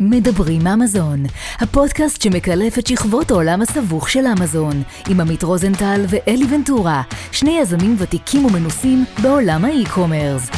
[0.00, 1.22] מדברים אמזון,
[1.60, 7.02] הפודקאסט שמקלף את שכבות העולם הסבוך של אמזון, עם עמית רוזנטל ואלי ונטורה,
[7.32, 10.50] שני יזמים ותיקים ומנוסים בעולם ה e-commerce.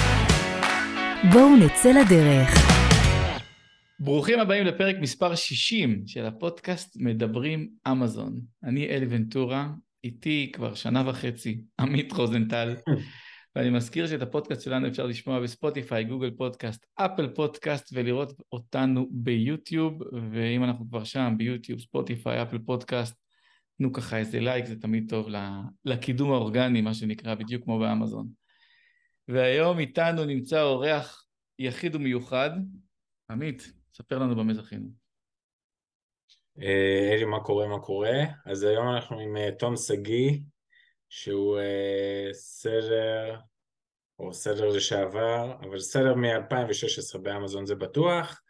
[1.33, 2.49] בואו נצא לדרך.
[4.01, 8.41] ברוכים הבאים לפרק מספר 60 של הפודקאסט מדברים אמזון.
[8.65, 9.69] אני אלי ונטורה,
[10.05, 12.75] איתי כבר שנה וחצי עמית רוזנטל.
[13.57, 20.03] ואני מזכיר שאת הפודקאסט שלנו אפשר לשמוע בספוטיפיי, גוגל פודקאסט, אפל פודקאסט ולראות אותנו ביוטיוב,
[20.33, 23.21] ואם אנחנו כבר שם, ביוטיוב, ספוטיפיי, אפל פודקאסט,
[23.79, 25.29] תנו ככה איזה לייק, זה תמיד טוב
[25.85, 28.29] לקידום האורגני, מה שנקרא, בדיוק כמו באמזון.
[29.29, 31.27] והיום איתנו נמצא אורח
[31.59, 32.51] יחיד ומיוחד.
[33.31, 34.89] עמית, ספר לנו במה זכינו.
[36.63, 38.19] אה, אלי, מה קורה, מה קורה?
[38.47, 40.39] אז היום אנחנו עם אה, תום שגיא,
[41.17, 43.37] שהוא אה, seller,
[44.19, 48.43] או seller לשעבר, אבל seller מ-2016 באמזון זה בטוח,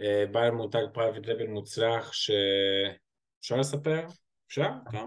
[0.00, 4.06] אה, בעל מותג private label מוצלח שאפשר לספר?
[4.48, 4.68] אפשר?
[4.90, 4.98] כן.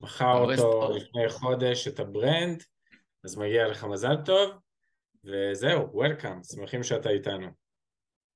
[0.00, 2.62] מכר אותו לפני חודש את ה brand,
[3.24, 4.50] אז מגיע לך מזל טוב,
[5.24, 7.48] וזהו, welcome, שמחים שאתה איתנו.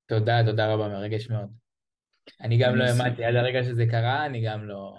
[0.07, 1.49] תודה, תודה רבה, מרגש מאוד.
[2.41, 4.95] אני גם לא האמנתי, עד הרגע שזה קרה, אני גם לא...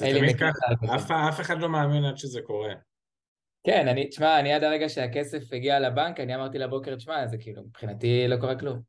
[0.00, 2.72] זה תמיד ככה, אף אחד לא מאמין עד שזה קורה.
[3.64, 7.62] כן, אני, תשמע, אני עד הרגע שהכסף הגיע לבנק, אני אמרתי לברוקר, תשמע, זה כאילו,
[7.62, 8.80] מבחינתי לא קורה כלום.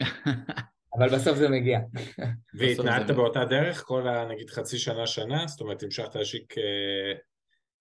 [0.98, 1.80] אבל בסוף זה מגיע.
[2.58, 5.46] והתנהלת באותה דרך כל הנגיד חצי שנה, שנה?
[5.46, 7.18] זאת אומרת, המשכת להשיק אה,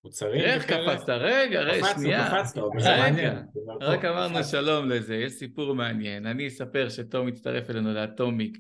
[0.04, 0.42] מוצרים?
[0.42, 1.10] איך קפצת?
[1.10, 2.28] רגע, רגע, שנייה.
[2.28, 3.42] קפצנו, קפצנו, רגע,
[3.82, 6.26] רק אמרנו שלום לזה, יש סיפור מעניין.
[6.26, 8.58] אני אספר שתום הצטרף אלינו ל Atomic.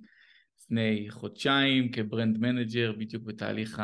[0.70, 3.82] לפני חודשיים כ brand manager, בדיוק בתהליך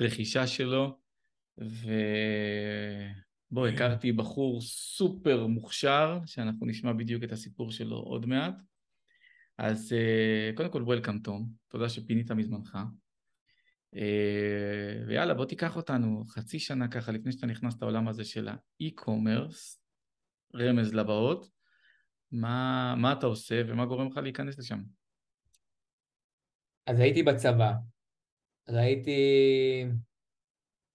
[0.00, 0.98] הרכישה שלו,
[1.58, 1.86] ובו
[3.66, 8.54] הכרתי בחור סופר מוכשר, שאנחנו נשמע בדיוק את הסיפור שלו עוד מעט.
[9.58, 12.78] אז אה, קודם כל, וולקאם תום, תודה שפינית מזמנך.
[13.96, 19.80] אה, ויאללה, בוא תיקח אותנו חצי שנה ככה לפני שאתה נכנס לעולם הזה של האי-קומרס,
[20.54, 21.50] רמז לבאות,
[22.32, 25.03] מה, מה אתה עושה ומה גורם לך להיכנס לשם?
[26.86, 27.72] אז הייתי בצבא,
[28.68, 29.20] ראיתי,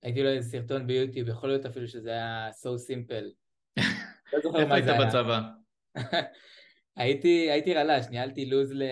[0.04, 3.26] הייתי לו איזה סרטון ביוטיוב, יכול להיות אפילו שזה היה so simple.
[4.34, 5.02] לא זוכר מה זה היה.
[5.02, 5.42] איפה היית בצבא?
[6.96, 8.84] הייתי, הייתי רל"ש, ניהלתי לו"ז ל...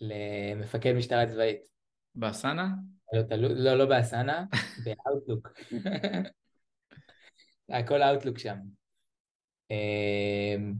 [0.00, 1.60] למפקד משטרה צבאית.
[2.14, 2.68] ב Asana?
[3.12, 4.44] לא, לא, לא ב Asana,
[4.84, 5.48] ב Outlook.
[7.68, 8.56] הכל Outlook שם.
[9.70, 10.74] אמ,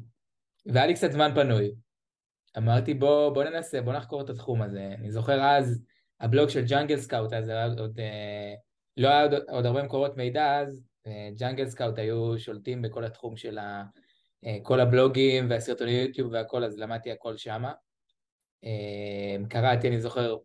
[0.66, 1.74] והיה לי קצת זמן פנוי.
[2.56, 4.94] אמרתי בוא, בוא ננסה, בוא נחקור את התחום הזה.
[4.98, 5.84] אני זוכר אז,
[6.20, 8.54] הבלוג של Jungle Scout, אז היה עוד, אה,
[8.96, 10.84] לא היה עוד, עוד הרבה מקורות מידע אז,
[11.36, 13.84] Jungle אה, Scout היו שולטים בכל התחום של ה,
[14.46, 17.72] אה, כל הבלוגים והסרטוני יוטיוב והכל, אז למדתי הכל שמה.
[19.48, 20.36] קראתי, אני זוכר,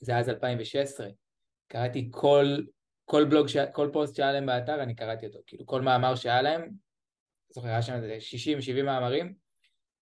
[0.00, 1.08] זה אז 2016,
[1.68, 2.56] קראתי כל,
[3.04, 3.56] כל בלוג, ש...
[3.72, 6.70] כל פוסט שהיה להם באתר, אני קראתי אותו, כאילו כל מאמר שהיה להם,
[7.48, 8.18] זוכר, היה שם איזה
[8.80, 9.34] 60-70 מאמרים,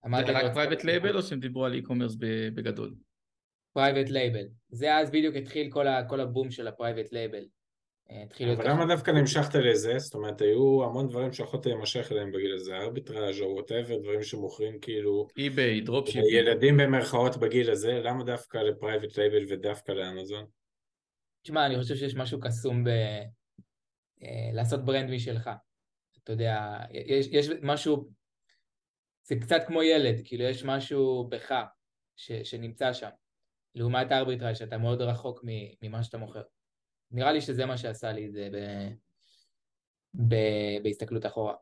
[0.09, 2.15] זה רק private label או שהם דיברו על e-commerce
[2.53, 2.93] בגדול?
[3.73, 4.47] private label.
[4.69, 7.45] זה אז בדיוק התחיל כל, ה, כל הבום של ה private label.
[8.11, 9.99] אה, אבל למה דווקא נמשכת לזה?
[9.99, 14.79] זאת אומרת, היו המון דברים שיכולת להימשך אליהם בגיל הזה, ארביטראז' או whatever, דברים שמוכרים
[14.79, 15.27] כאילו...
[15.37, 16.23] eBay, dropship.
[16.31, 20.45] ילדים במרכאות בגיל הזה, למה דווקא ל private label ודווקא לאמזון?
[21.43, 22.89] תשמע, אני חושב שיש משהו קסום ב...
[24.23, 25.49] אה, לעשות brand משלך.
[26.23, 28.09] אתה יודע, יש, יש משהו
[29.23, 31.53] זה קצת כמו ילד, כאילו יש משהו בך
[32.15, 33.09] ש, שנמצא שם,
[33.75, 35.43] לעומת הארביטראז' שאתה מאוד רחוק
[35.81, 36.43] ממה שאתה מוכר.
[37.11, 38.57] נראה לי שזה מה שעשה לי את זה ב,
[40.27, 40.35] ב,
[40.83, 41.55] בהסתכלות אחורה.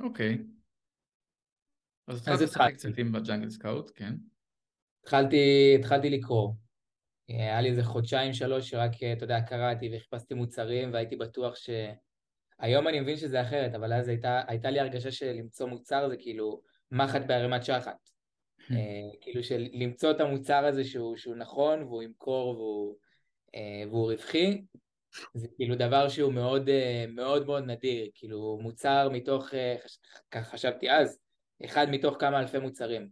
[0.00, 0.38] אוקיי.
[2.06, 4.14] אז התחלת לשחק קצת עם בג'אנגל סקאוט, כן?
[5.02, 6.52] התחלתי, התחלתי לקרוא.
[7.28, 11.70] היה לי איזה חודשיים שלוש שרק, אתה יודע, קראתי וחיפשתי מוצרים והייתי בטוח ש...
[12.62, 16.62] היום אני מבין שזה אחרת, אבל אז הייתה, הייתה לי הרגשה שלמצוא מוצר זה כאילו
[16.90, 17.96] מחט בערימת שחת.
[18.60, 18.72] Hmm.
[18.72, 22.96] אה, כאילו של למצוא את המוצר הזה שהוא, שהוא נכון והוא ימכור והוא,
[23.54, 24.62] אה, והוא רווחי,
[25.34, 29.48] זה כאילו דבר שהוא מאוד אה, מאוד מאוד נדיר, כאילו מוצר מתוך,
[30.30, 31.18] ככה חשבתי אז,
[31.64, 33.08] אחד מתוך כמה אלפי מוצרים,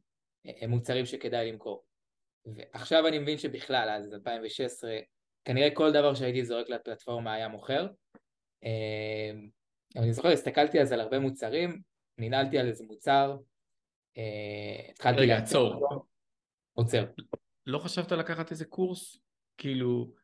[0.68, 1.84] מוצרים שכדאי למכור.
[2.46, 4.98] ועכשיו אני מבין שבכלל, אז 2016,
[5.44, 7.86] כנראה כל דבר שהייתי זורק לפלטפורמה היה מוכר,
[9.96, 11.80] אבל אני זוכר, הסתכלתי אז על הרבה מוצרים,
[12.18, 13.36] ננעלתי על איזה מוצר,
[14.18, 15.20] אה, התחלתי...
[15.20, 15.88] רגע, עצור.
[16.72, 17.04] עוצר.
[17.66, 19.18] לא חשבת לקחת איזה קורס?
[19.58, 20.14] כאילו,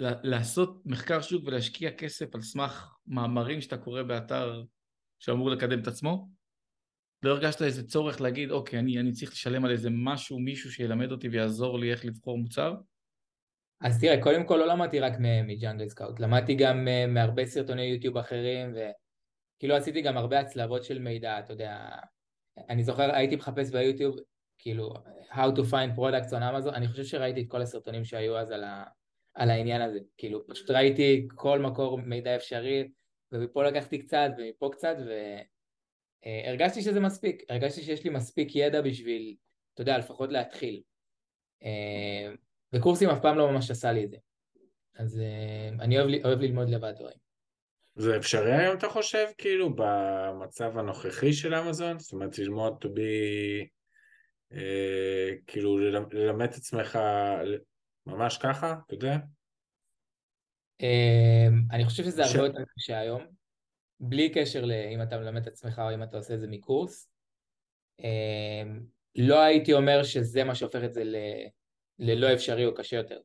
[0.00, 4.62] לעשות מחקר שוק ולהשקיע כסף על סמך מאמרים שאתה קורא באתר
[5.18, 6.28] שאמור לקדם את עצמו?
[7.22, 11.12] לא הרגשת איזה צורך להגיד, אוקיי, אני, אני צריך לשלם על איזה משהו, מישהו שילמד
[11.12, 12.74] אותי ויעזור לי איך לבחור מוצר?
[13.80, 18.16] אז תראה, קודם כל לא למדתי רק מג'אנגל סקאוט, למדתי גם אה, מהרבה סרטוני יוטיוב
[18.16, 21.88] אחרים, וכאילו עשיתי גם הרבה הצלבות של מידע, אתה יודע,
[22.68, 24.16] אני זוכר, הייתי מחפש ביוטיוב,
[24.58, 24.94] כאילו,
[25.30, 28.64] How to find products on Amazon, אני חושב שראיתי את כל הסרטונים שהיו אז על,
[28.64, 28.84] ה,
[29.34, 32.88] על העניין הזה, כאילו, פשוט ראיתי כל מקור מידע אפשרי,
[33.32, 34.96] ומפה לקחתי קצת, ומפה קצת,
[36.26, 39.36] והרגשתי שזה מספיק, הרגשתי שיש לי מספיק ידע בשביל,
[39.74, 40.82] אתה יודע, לפחות להתחיל.
[42.76, 44.16] אה, וקורסים אף פעם לא ממש עשה לי את זה.
[44.98, 47.26] אז uh, אני אוהב, אוהב ללמוד לבד דברים.
[47.96, 51.98] זה אפשרי היום, אתה חושב, כאילו, במצב הנוכחי של אמזון?
[51.98, 53.66] זאת אומרת, ללמוד to be,
[54.52, 55.78] אה, כאילו,
[56.12, 56.98] ללמד את עצמך
[58.06, 59.16] ממש ככה, אתה יודע?
[60.82, 63.22] אה, אני חושב שזה הרבה יותר קשה היום,
[64.00, 67.10] בלי קשר לאם אתה מלמד את עצמך או אם אתה עושה את זה מקורס.
[68.00, 68.62] אה,
[69.16, 71.16] לא הייתי אומר שזה מה שהופך את זה ל...
[71.98, 73.20] ללא אפשרי או קשה יותר.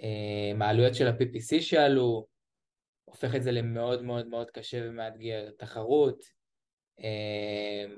[0.00, 2.26] אה, העלויות של ה-PPC שעלו,
[3.04, 5.50] הופך את זה למאוד מאוד מאוד קשה ומאתגר.
[5.58, 6.24] תחרות,
[7.00, 7.94] אה,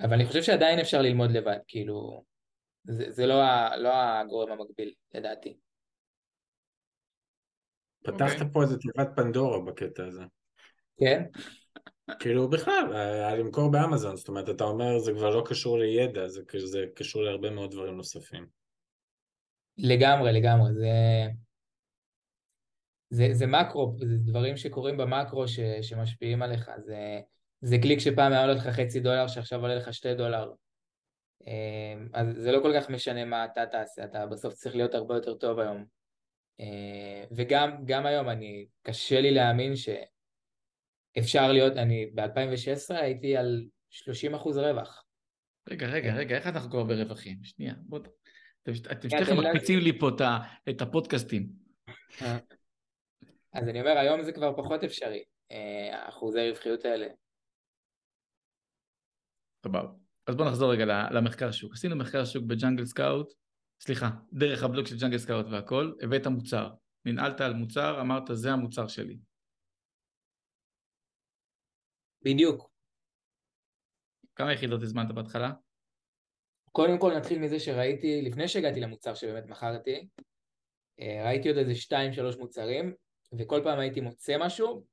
[0.00, 2.24] אבל אני חושב שעדיין אפשר ללמוד לבד, כאילו,
[2.84, 3.36] זה, זה לא,
[3.76, 5.56] לא הגורם המקביל, לדעתי.
[8.02, 8.32] פתחת okay.
[8.32, 8.52] אוקיי.
[8.52, 10.22] פה איזה תיבת פנדורה בקטע הזה.
[11.00, 11.22] כן?
[12.20, 16.42] כאילו בכלל, היה למכור באמזון, זאת אומרת, אתה אומר זה כבר לא קשור לידע, זה,
[16.64, 18.61] זה קשור להרבה מאוד דברים נוספים.
[19.78, 20.90] לגמרי, לגמרי, זה,
[23.10, 27.20] זה, זה מקרו, זה דברים שקורים במקרו ש, שמשפיעים עליך, זה,
[27.60, 30.52] זה קליק שפעם היה עולה לך חצי דולר, שעכשיו עולה לך שתי דולר.
[31.46, 35.14] אה, אז זה לא כל כך משנה מה אתה תעשה, אתה בסוף צריך להיות הרבה
[35.14, 35.84] יותר טוב היום.
[36.60, 44.58] אה, וגם היום, אני, קשה לי להאמין שאפשר להיות, אני ב-2016 הייתי על 30 אחוז
[44.58, 45.04] רווח.
[45.70, 47.44] רגע, רגע, רגע, איך אנחנו כבר ברווחים?
[47.44, 47.98] שנייה, בוא...
[48.62, 50.08] אתם שתיכם מקפיצים לי פה
[50.70, 51.48] את הפודקאסטים.
[52.22, 52.38] אה.
[53.52, 57.06] אז אני אומר, היום זה כבר פחות אפשרי, אה, אחוזי רווחיות האלה.
[59.66, 59.88] סבבה.
[60.26, 61.72] אז בואו נחזור רגע למחקר שוק.
[61.72, 63.32] עשינו מחקר שוק בג'אנגל סקאוט,
[63.80, 66.70] סליחה, דרך הבלוג של ג'אנגל סקאוט והכל, הבאת מוצר.
[67.04, 69.18] ננעלת על מוצר, אמרת זה המוצר שלי.
[72.24, 72.70] בדיוק.
[74.34, 75.52] כמה יחידות הזמנת בהתחלה?
[76.72, 80.08] קודם כל נתחיל מזה שראיתי, לפני שהגעתי למוצר שבאמת מכרתי,
[81.00, 82.94] אה, ראיתי עוד איזה שתיים שלוש מוצרים,
[83.38, 84.84] וכל פעם הייתי מוצא משהו,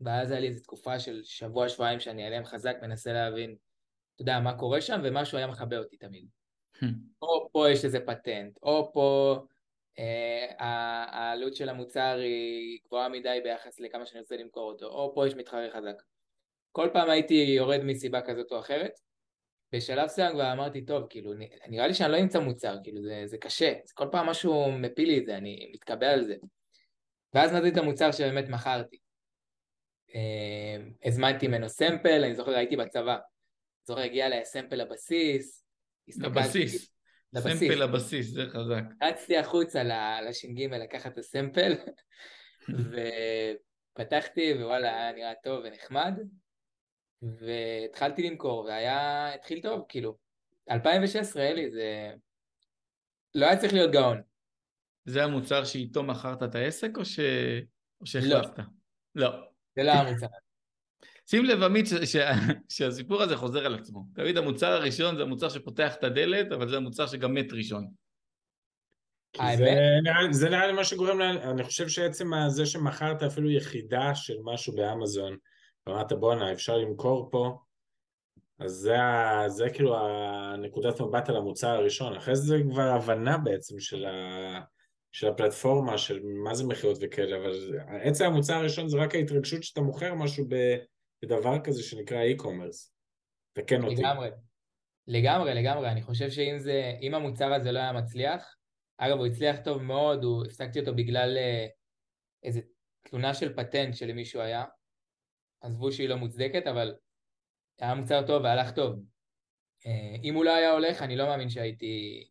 [0.00, 3.56] ואז היה לי איזו תקופה של שבוע שבועיים שאני עליהם חזק, מנסה להבין,
[4.14, 6.28] אתה יודע, מה קורה שם, ומשהו היה מכבה אותי תמיד.
[7.22, 9.38] או פה יש איזה פטנט, או פה
[9.98, 15.26] אה, העלות של המוצר היא גבוהה מדי ביחס לכמה שאני רוצה למכור אותו, או פה
[15.26, 16.02] יש מתחרה חזק.
[16.72, 18.92] כל פעם הייתי יורד מסיבה כזאת או אחרת,
[19.72, 21.32] בשלב מסוים כבר אמרתי, טוב, כאילו,
[21.68, 25.08] נראה לי שאני לא אמצא מוצר, כאילו, זה, זה קשה, זה כל פעם משהו מפיל
[25.08, 26.34] לי את זה, אני מתקבע על זה.
[27.34, 28.98] ואז מצאתי את המוצר שבאמת מכרתי.
[30.14, 33.16] אה, הזמנתי ממנו סמפל, אני זוכר, הייתי בצבא.
[33.84, 35.64] זוכר, הגיע אליי סמפל לבסיס.
[36.18, 36.92] לבסיס.
[37.32, 37.58] לבסיס.
[37.58, 38.82] סמפל לבסיס, זה חזק.
[39.02, 39.82] רצתי החוצה
[40.28, 41.74] לש"ג לקחת את הסמפל,
[43.94, 46.14] ופתחתי, ווואלה, היה נראה טוב ונחמד.
[47.22, 50.16] והתחלתי למכור, והיה, התחיל טוב, כאילו.
[50.70, 52.10] 2016, אלי, זה...
[53.34, 54.22] לא היה צריך להיות גאון.
[55.04, 57.20] זה המוצר שאיתו מכרת את העסק, או, ש...
[58.00, 58.58] או שהחלפת?
[58.58, 58.64] לא.
[59.14, 59.48] לא.
[59.76, 60.26] זה לא המוצר.
[61.26, 61.92] שים לב, עמית, ש...
[61.92, 62.16] ש...
[62.68, 64.04] שהסיפור הזה חוזר על עצמו.
[64.14, 67.88] תמיד המוצר הראשון זה המוצר שפותח את הדלת, אבל זה המוצר שגם מת ראשון.
[69.36, 69.64] זה
[70.02, 74.74] נראה, זה נראה לי מה שגורם, אני חושב שעצם זה שמכרת אפילו יחידה של משהו
[74.74, 75.36] באמזון,
[75.88, 77.58] ואמרת בואנה אפשר למכור פה.
[78.58, 78.96] אז זה,
[79.46, 84.60] זה כאילו הנקודת מבט על המוצר הראשון, אחרי זה כבר הבנה בעצם של, ה,
[85.12, 87.52] של הפלטפורמה, של מה זה מכירות וכאלה, אבל
[88.02, 90.46] עצם המוצר הראשון זה רק ההתרגשות שאתה מוכר משהו
[91.24, 92.90] בדבר כזה שנקרא e-commerce.
[93.52, 93.94] תקן אותי.
[93.94, 94.30] לגמרי,
[95.06, 98.56] לגמרי, לגמרי, אני חושב שאם זה, המוצר הזה לא היה מצליח,
[98.98, 101.66] אגב הוא הצליח טוב מאוד, הוא, הפסקתי אותו בגלל אה,
[102.42, 102.60] איזה
[103.02, 104.64] תלונה של פטנט שלמישהו היה,
[105.60, 106.94] עזבו שהיא לא מוצדקת, אבל
[107.80, 109.00] היה מוצר טוב והלך טוב.
[109.86, 112.24] אה, אם הוא לא היה הולך, אני לא מאמין שהייתי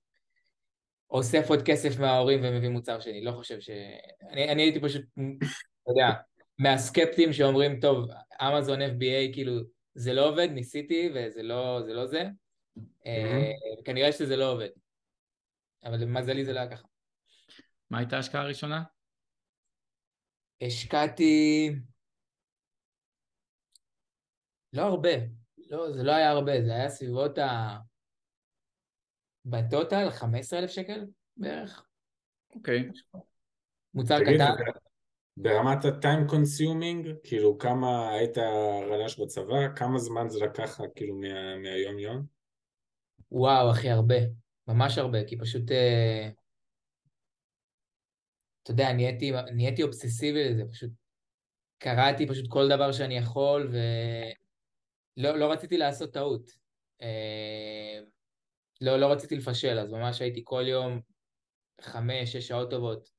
[1.10, 3.70] אוסף עוד כסף מההורים ומביא מוצר שני, לא חושב ש...
[4.30, 6.14] אני, אני הייתי פשוט, אתה יודע,
[6.60, 8.10] מהסקפטים שאומרים, טוב,
[8.42, 9.54] אמזון FBA, כאילו,
[9.94, 11.94] זה לא עובד, ניסיתי וזה לא זה.
[11.94, 12.24] לא זה.
[12.78, 13.84] Mm-hmm.
[13.86, 14.70] כנראה שזה לא עובד.
[15.84, 16.88] אבל למזלי זה לא היה ככה.
[17.90, 18.84] מה הייתה ההשקעה הראשונה?
[20.62, 21.72] השקעתי...
[24.74, 25.10] לא הרבה,
[25.58, 27.78] לא, זה לא היה הרבה, זה היה סביבות ה...
[29.46, 31.06] בטוטל 15,000 שקל
[31.38, 31.86] בערך.
[32.56, 32.90] אוקיי.
[33.94, 34.54] מוצר תגיד, קטן.
[35.38, 38.38] ברמת ה-time consuming, כאילו כמה היית
[38.92, 42.26] רל"ש בצבא, כמה זמן זה לקח לך כאילו מה- מהיום יום?
[43.32, 44.16] וואו, אחי, הרבה.
[44.68, 45.72] ממש הרבה, כי פשוט...
[45.72, 46.30] אה,
[48.64, 50.92] אתה יודע, נהייתי, נהייתי אובססיבי לזה, פשוט
[51.78, 54.47] קראתי פשוט כל דבר שאני יכול, ולא
[55.18, 56.52] לא רציתי לעשות טעות.
[57.02, 58.00] אה,
[58.82, 61.02] לא, לא רציתי לפשל, אז ממש הייתי כל יום
[61.82, 63.10] חמש, שש שעות טובות,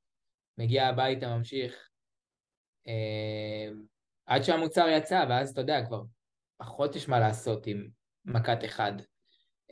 [0.58, 1.88] מגיע הביתה, ממשיך,
[2.86, 3.68] אה,
[4.26, 6.02] עד שהמוצר יצא, ואז אתה יודע, כבר
[6.56, 7.88] פחות יש מה לעשות עם
[8.24, 8.92] מכת אחד.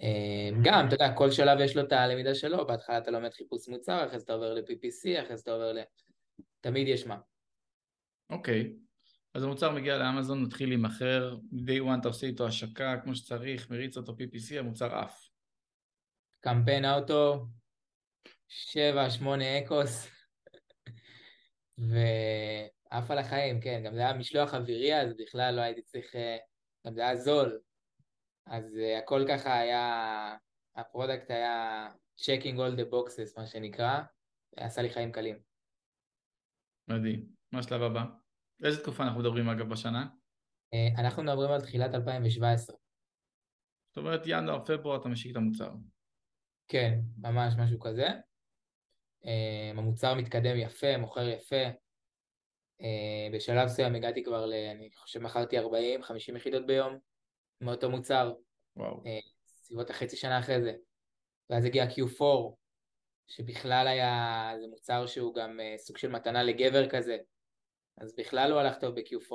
[0.02, 3.68] אה, גם, אתה יודע, כל שלב יש לו את הלמידה שלו, בהתחלה אתה לומד חיפוש
[3.68, 5.78] מוצר, אחרי זה אתה עובר ל-PPC, אחרי זה אתה עובר ל...
[6.60, 7.18] תמיד יש מה.
[8.30, 8.85] אוקיי.
[9.36, 13.96] אז המוצר מגיע לאמזון, מתחיל להימכר, day one אתה עושה איתו השקה כמו שצריך, מריץ
[13.96, 15.28] אותו PPC, המוצר עף.
[16.40, 17.46] קמפיין אוטו,
[18.48, 20.08] שבע, שמונה ACoS,
[21.78, 26.36] ועף על החיים, כן, גם זה היה משלוח אווירי, אז בכלל לא הייתי צריך, אה,
[26.86, 27.60] גם זה היה זול,
[28.46, 30.36] אז אה, הכל ככה היה,
[30.76, 31.88] ה product היה
[32.20, 34.00] checking all the boxes, מה שנקרא,
[34.56, 35.38] עשה לי חיים קלים.
[36.88, 37.26] מדהים.
[37.52, 38.25] מה השלב הבא?
[38.64, 40.06] איזה תקופה אנחנו מדברים אגב בשנה?
[40.74, 42.76] אה, אנחנו מדברים על תחילת 2017.
[43.88, 45.70] זאת אומרת ינואר, פברואר אתה משיק את המוצר.
[46.68, 48.06] כן, ממש משהו כזה.
[49.26, 51.64] אה, המוצר מתקדם יפה, מוכר יפה.
[52.80, 54.52] אה, בשלב מסוים הגעתי כבר ל...
[54.52, 55.62] אני חושב מכרתי 40-50
[56.36, 56.98] יחידות ביום
[57.60, 58.32] מאותו מוצר,
[58.76, 59.02] וואו.
[59.46, 60.74] סביבות החצי שנה אחרי זה.
[61.50, 62.54] ואז הגיע Q4,
[63.28, 64.52] שבכלל היה...
[64.60, 67.16] זה מוצר שהוא גם סוג של מתנה לגבר כזה,
[67.98, 69.32] אז בכלל הוא הלך טוב ב-Q4.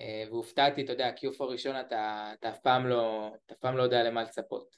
[0.00, 3.82] אה, והופתעתי, אתה יודע, Q4 ראשון אתה, אתה אף פעם לא, אתה אף פעם לא
[3.82, 4.76] יודע למה לצפות.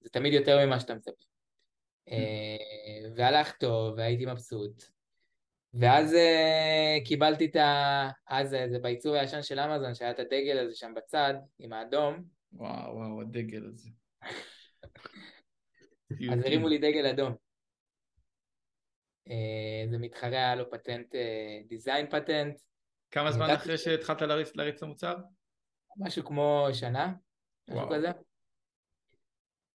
[0.00, 1.24] זה תמיד יותר ממה שאתה מצפה.
[2.08, 4.84] אה, והלך טוב, והייתי מבסוט.
[5.74, 8.08] ואז אה, קיבלתי את ה...
[8.26, 12.24] אז אה, זה בעיצוב הישן של אמזון, שהיה את הדגל הזה שם בצד, עם האדום,
[12.52, 13.90] וואו, וואו, הדגל הזה.
[16.32, 17.49] אז הרימו לי דגל אדום.
[19.30, 21.14] אה, זה מתחרה, היה לו פטנט,
[21.68, 22.60] דיזיין פטנט,
[23.10, 25.16] כמה זמן אחרי שהתחלת להריץ להריץ את המוצר?
[25.96, 27.12] משהו כמו שנה,
[27.68, 27.88] משהו.
[27.90, 28.08] כזה.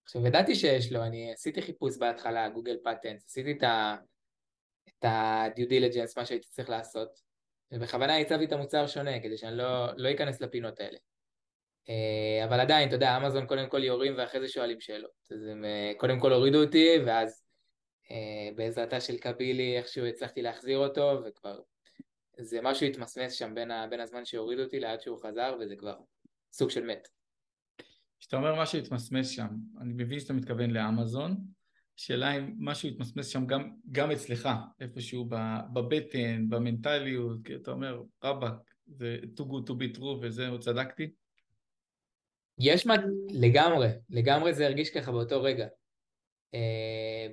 [0.04, 3.96] עכשיו, ידעתי שיש לו, אני עשיתי חיפוש בהתחלה, גוגל פטנט, עשיתי את ה...
[4.90, 7.10] את ה-due diligence, מה שהייתי צריך לעשות,
[7.72, 10.98] ובכוונה הצבתי את המוצר שונה, כדי שאני לא, לא אכנס לפינות האלה.
[11.90, 15.12] אה, אבל עדיין, אתה יודע, אמזון קודם כל יורים ואחרי זה שואלים שאלות.
[15.32, 17.45] אז הם אה, קודם כל הורידו אותי, ואז אה,
[18.56, 21.60] בעזרתה של קבילי איכשהו הצלחתי להחזיר אותו, וכבר
[22.38, 25.96] זה משהו התמסמס שם בין, ה, בין הזמן שהורידו אותי לעד שהוא חזר, וזה כבר
[26.52, 27.08] סוג של מת.
[28.20, 29.48] כשאתה אומר משהו התמסמס שם,
[29.82, 31.38] אני מבין שאתה מתכוון לאמזון,
[31.96, 35.30] שאלה אם משהו התמסמס שם גם, גם אצלך, איפשהו
[35.74, 38.54] בבטן, במנטליות, כי אתה אומר, רבאק,
[38.88, 41.12] זה too good to be true וזהו, צדקתי?
[42.60, 42.96] יש מה...
[43.30, 45.68] לגמרי, לגמרי זה הרגיש ככה באותו רגע.
[46.54, 47.28] אה,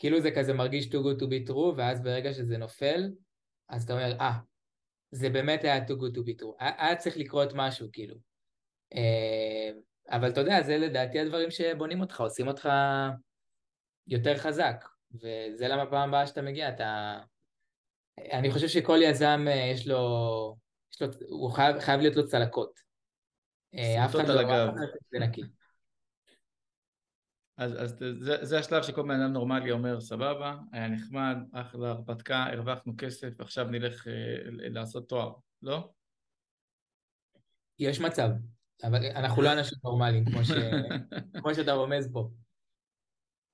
[0.00, 3.10] כאילו זה כזה מרגיש too good to be true, ואז ברגע שזה נופל,
[3.68, 4.32] אז אתה אומר, אה,
[5.10, 6.54] זה באמת היה too good to be true.
[6.58, 8.16] היה צריך לקרות משהו, כאילו.
[8.94, 9.70] אה,
[10.10, 12.68] אבל אתה יודע, זה לדעתי הדברים שבונים אותך, עושים אותך
[14.06, 14.84] יותר חזק.
[15.14, 17.18] וזה למה פעם הבאה שאתה מגיע, אתה...
[18.32, 20.56] אני חושב שכל יזם אה, יש לו...
[20.94, 22.80] יש לו הוא חייב, חייב להיות לו צלקות.
[23.74, 24.50] אה, אף אחד סמטות על לא...
[24.50, 24.68] הגב.
[24.68, 25.42] אף אחד לא יוצא מזה נקי.
[27.60, 32.44] אז, אז זה, זה השלב שכל בן אדם נורמלי אומר, סבבה, היה נחמד, אחלה הרפתקה,
[32.44, 34.12] הרווחנו כסף, עכשיו נלך אה,
[34.48, 35.90] לעשות תואר, לא?
[37.78, 38.28] יש מצב,
[38.82, 40.50] אבל אנחנו לא אנשים נורמליים, כמו, ש...
[41.40, 42.30] כמו שאתה רומז פה.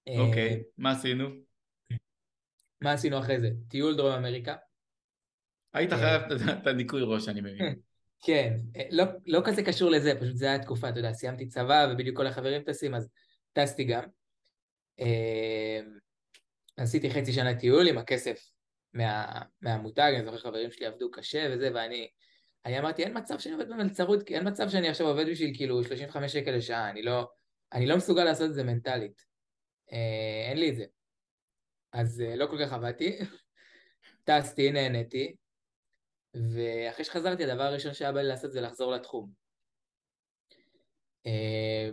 [0.08, 1.28] אה, אוקיי, מה עשינו?
[2.80, 3.50] מה עשינו אחרי זה?
[3.68, 4.56] טיול דרום אמריקה?
[5.74, 5.98] היית אה.
[5.98, 7.58] חייב את- את הניקוי ראש, אני מבין.
[8.26, 11.86] כן, אה, לא, לא כזה קשור לזה, פשוט זה היה תקופה, אתה יודע, סיימתי צבא
[11.92, 13.08] ובדיוק כל החברים טסים, אז
[13.56, 14.04] טסתי גם.
[15.00, 15.80] אה,
[16.76, 18.52] עשיתי חצי שנה טיול עם הכסף
[18.94, 22.08] מה, מהמותג, אני זוכר חברים שלי עבדו קשה וזה, ואני
[22.64, 25.84] אני אמרתי, אין מצב שאני עובד במלצרות, כי אין מצב שאני עכשיו עובד בשביל כאילו
[25.84, 27.30] 35 שקל לשעה, אני לא,
[27.72, 29.22] אני לא מסוגל לעשות את זה מנטלית.
[29.92, 30.84] אה, אין לי את זה.
[31.92, 33.18] אז אה, לא כל כך עבדתי,
[34.24, 35.36] טסתי, נהניתי,
[36.34, 39.32] ואחרי שחזרתי, הדבר הראשון שהיה בא לי לעשות זה לחזור לתחום.
[41.26, 41.90] אה,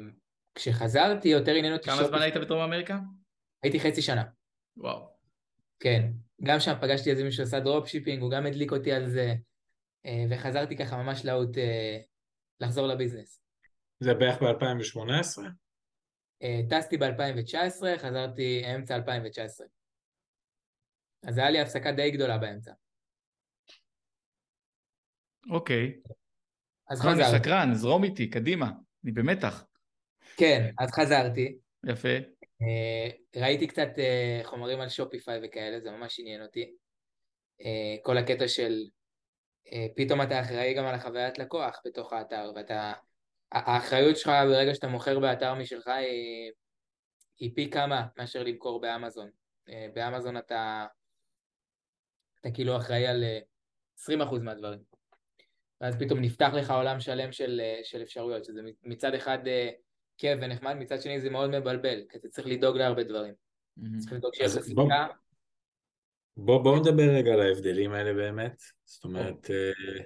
[0.56, 1.86] כשחזרתי, יותר עניין אותי...
[1.86, 3.00] כמה שופ- זמן היית בדרום אמריקה?
[3.64, 4.24] הייתי חצי שנה.
[4.78, 5.14] וואו.
[5.80, 6.12] כן,
[6.44, 9.34] גם שם פגשתי איזה מישהו שעשה drop shipping, הוא גם הדליק אותי על זה,
[10.06, 12.00] אה, וחזרתי ככה ממש להוט, אה,
[12.60, 13.42] לחזור לביזנס.
[14.00, 15.44] זה בערך ב-2018?
[16.44, 19.68] אה, טסתי ב-2019, חזרתי אמצע 2019.
[21.28, 22.74] אז היה לי הפסקה די גדולה באמצע.
[25.50, 26.02] אוקיי.
[26.90, 27.40] אז אני חזרתי.
[27.40, 28.72] סקרן, זרום איתי, קדימה.
[29.04, 29.66] אני במתח.
[30.38, 31.58] כן, אז חזרתי.
[31.86, 32.10] יפה.
[32.62, 33.10] אה,
[33.42, 36.76] ראיתי קצת אה, חומרים על שופיפיי וכאלה, זה ממש עניין אותי.
[37.62, 38.84] אה, כל הקטע של
[39.96, 42.94] פתאום אתה אחראי גם על החוויית לקוח בתוך האתר, ואתה...
[43.52, 46.52] האחריות שלך ברגע שאתה מוכר באתר משלך היא,
[47.40, 49.30] היא פי כמה מאשר למכור באמזון.
[49.94, 50.86] באמזון אתה,
[52.40, 53.40] אתה כאילו אחראי על אה,
[54.28, 54.80] 20% מהדברים.
[55.82, 59.40] ואז פתאום נפתח לך עולם שלם של, של אפשרויות, שזה מצד אחד
[60.18, 63.34] כיף ונחמד, מצד שני זה מאוד מבלבל, כי אתה צריך לדאוג להרבה דברים.
[64.00, 64.66] צריך לדאוג שיש לך
[66.38, 68.62] בוא, בואו נדבר רגע על ההבדלים האלה באמת.
[68.86, 70.04] זאת אומרת, אה,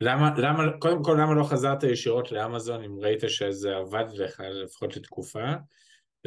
[0.00, 4.96] למה, למה, קודם כל למה לא חזרת ישירות לאמזון אם ראית שזה עבד לך לפחות
[4.96, 5.52] לתקופה?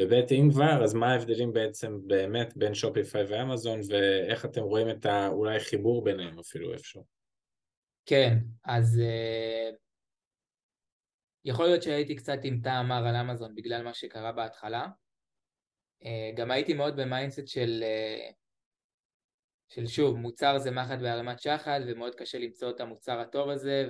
[0.00, 5.06] וב' אם כבר, אז מה ההבדלים בעצם באמת בין שופיפיי ואמזון ואיך אתם רואים את
[5.06, 7.04] ה- אולי חיבור ביניהם אפילו איפשהו?
[8.06, 9.70] כן, אז אה,
[11.44, 14.86] יכול להיות שהייתי קצת עם טעם מר על אמזון בגלל מה שקרה בהתחלה.
[16.04, 18.30] אה, גם הייתי מאוד ב mindset של, אה,
[19.68, 23.88] של שוב, מוצר זה מחט בערימת שחת ומאוד קשה למצוא את המוצר הטוב הזה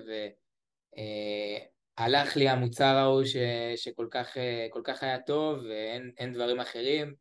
[1.99, 3.37] והלך לי המוצר ההוא ש,
[3.76, 7.14] שכל כך, אה, כל כך היה טוב ואין אין דברים אחרים.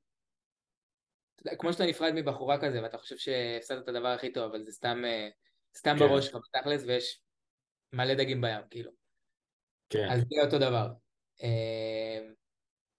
[1.59, 5.01] כמו שאתה נפרד מבחורה כזה ואתה חושב שהפסדת את הדבר הכי טוב אבל זה סתם,
[5.05, 5.29] אה,
[5.77, 6.07] סתם כן.
[6.07, 7.21] בראש שלך בתכלס ויש
[7.93, 8.98] מלא דגים בים, כאילו.
[9.89, 10.87] כן, אז זה אותו דבר.
[11.43, 12.29] אה,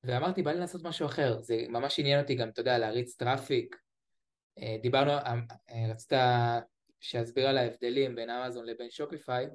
[0.04, 1.40] ואמרתי, בא לי לעשות משהו אחר.
[1.40, 3.76] זה ממש עניין אותי גם, אתה יודע, להריץ traffic.
[4.58, 5.34] אה, דיברנו, אה,
[5.70, 6.12] אה, רצית
[7.00, 9.46] שאסביר על ההבדלים בין אמזון לבין Shopify.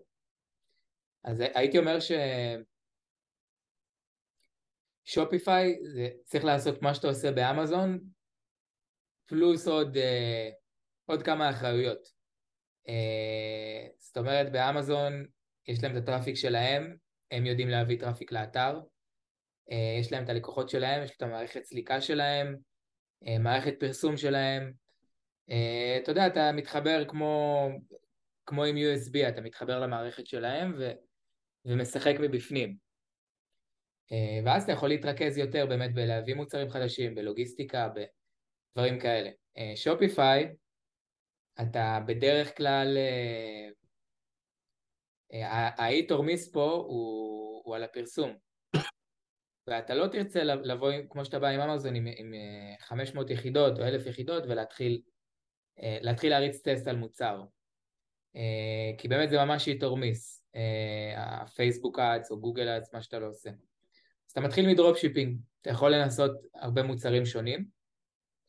[1.23, 1.97] אז הייתי אומר
[5.05, 7.99] ש Shopify, זה צריך לעשות מה שאתה עושה באמזון,
[9.25, 9.97] פלוס עוד,
[11.05, 12.07] עוד כמה אחריויות.
[13.97, 15.25] זאת אומרת, באמזון
[15.67, 16.97] יש להם את ה traffic שלהם,
[17.31, 18.79] הם יודעים להביא traffic לאתר,
[19.71, 22.55] אה, יש להם את הלקוחות שלהם, יש את המערכת סליקה שלהם,
[23.27, 24.71] אה, מערכת פרסום שלהם.
[25.49, 27.67] אה, אתה יודע, אתה מתחבר כמו,
[28.45, 30.91] כמו עם USB, אתה מתחבר למערכת שלהם ו,
[31.65, 32.85] ומשחק מבפנים.
[34.45, 39.29] ואז אתה יכול להתרכז יותר באמת בלהביא מוצרים חדשים, בלוגיסטיקה, בדברים כאלה.
[39.75, 40.55] Shopify,
[41.61, 42.97] אתה בדרך כלל,
[45.33, 48.35] אה, אה, ה hit or miss פה הוא, הוא על הפרסום.
[49.67, 53.83] ואתה לא תרצה לבוא, כמו שאתה בא עם אמזון, עם, עם אה, 500 יחידות או
[53.83, 55.01] 1,000 יחידות ולהתחיל
[55.81, 57.43] אה, להתחיל להריץ טסט על מוצר.
[58.35, 62.93] אה, כי באמת זה ממש hit or miss, אה, ה Facebook Ads או Google Ads,
[62.93, 63.49] מה שאתה לא עושה.
[63.49, 67.65] אז אתה מתחיל מ drop shipping, אתה יכול לנסות הרבה מוצרים שונים,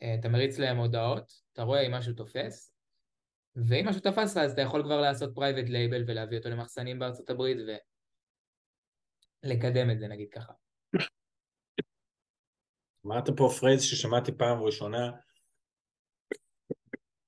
[0.03, 2.76] אה, אתה מריץ להם מודעות, אתה רואה אם משהו תופס,
[3.57, 7.31] ואם משהו תפס לך אז אתה יכול כבר לעשות private label ולהביא אותו למחסנים בארצות
[7.31, 7.57] הברית
[9.45, 10.53] ולקדם את זה נגיד ככה.
[13.07, 15.11] אמרת פה phrase ששמעתי פעם ראשונה,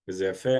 [0.08, 0.58] וזה יפה,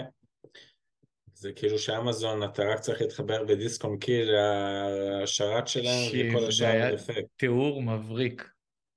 [1.33, 6.66] זה כאילו שאמזון אתה רק צריך להתחבר בדיסק און קי לשרת שלהם וכל זה השאר
[6.66, 7.12] היה יפה.
[7.37, 8.50] תיאור מבריק.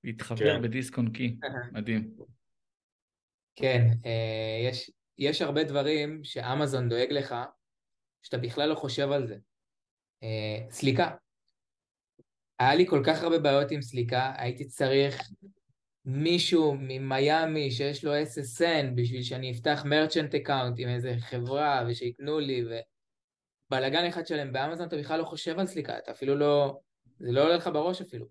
[0.04, 0.62] להתחבר כן.
[0.62, 1.36] בדיסק און קי.
[1.72, 2.16] מדהים.
[3.56, 7.36] כן, אה, יש, יש הרבה דברים שאמזון דואג לך,
[8.22, 9.38] שאתה בכלל לא חושב על זה.
[10.24, 11.16] אה, סליקה.
[12.60, 15.32] היה לי כל כך הרבה בעיות עם סליקה, הייתי צריך
[16.06, 22.64] מישהו ממיאמי שיש לו SSN בשביל שאני אפתח merchant account עם איזה חברה ושייתנו לי,
[22.66, 26.80] ובלאגן אחד שלם באמזון אתה בכלל לא חושב על סליקה, אתה אפילו לא,
[27.20, 28.26] זה לא עולה לך בראש אפילו.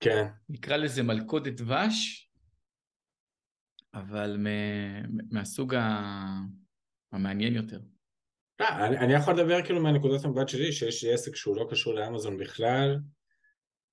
[0.00, 2.29] כן, נקרא לזה מלכודת דבש,
[3.94, 4.36] אבל
[5.30, 5.74] מהסוג
[7.12, 7.80] המעניין יותר.
[8.60, 11.94] אה, אני, אני יכול לדבר כאילו מהנקודת המבט שלי, שיש לי עסק שהוא לא קשור
[11.94, 12.98] לאמזון בכלל,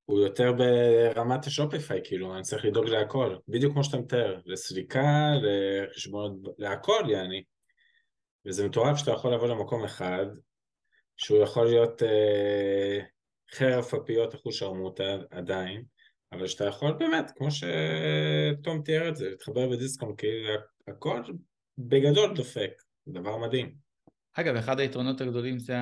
[0.06, 6.56] הוא יותר ברמת השופיפיי, כאילו, אני צריך לדאוג להכל, בדיוק כמו שאתה מתאר, לסליקה, לחשבונות,
[6.58, 7.44] להכל, יעני.
[8.46, 10.26] וזה מטורף שאתה יכול לבוא למקום אחד,
[11.18, 13.00] שהוא יכול להיות אה,
[13.52, 15.84] חרף הפיות אחוז שרמוטה עדיין,
[16.32, 20.50] אבל שאתה יכול באמת, כמו שתום תיאר את זה, להתחבר בדיסקום, כאילו
[20.88, 21.22] הכל
[21.78, 22.72] בגדול דופק,
[23.08, 23.76] דבר מדהים.
[24.34, 25.78] אגב, אחד היתרונות הגדולים זה.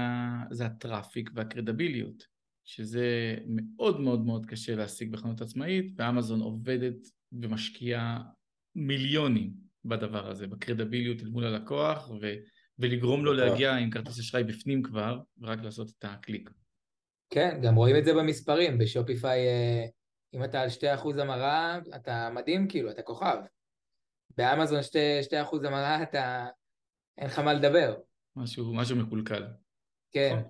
[0.52, 2.28] זה הטראפיק והקרדביליות,
[2.64, 6.98] שזה מאוד מאוד מאוד קשה להשיג בחנות עצמאית, ואמזון עובדת
[7.32, 8.22] ומשקיעה
[8.76, 9.54] מיליונים
[9.86, 12.34] בדבר הזה, בקרדביליות אל מול הלקוח, ו...
[12.80, 13.34] ולגרום לו.
[13.34, 16.50] להגיע עם כרטיס אשראי בפנים כבר, ורק לעשות את הקליק.
[17.30, 19.86] כן, גם רואים את זה במספרים, בשופיפיי, אה,
[20.36, 23.38] אם אתה על 2% המרה, אתה מדהים כאילו, אתה כוכב.
[24.38, 24.80] באמזון
[25.54, 26.48] 2%, המרה, אתה...
[27.18, 27.96] אין לך מה לדבר.
[28.36, 29.44] משהו, משהו מקולקל.
[30.12, 30.42] כן.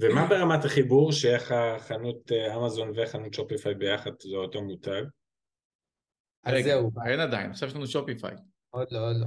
[0.00, 5.02] ומה ברמת החיבור שאיך החנות אה, אמזון וחנות שופיפיי ביחד זה אותו מותג?
[6.44, 6.90] אז רגע, זהו.
[7.06, 8.34] אין עדיין, עכשיו יש לנו Shopify.
[8.70, 9.26] עוד לא, עוד לא.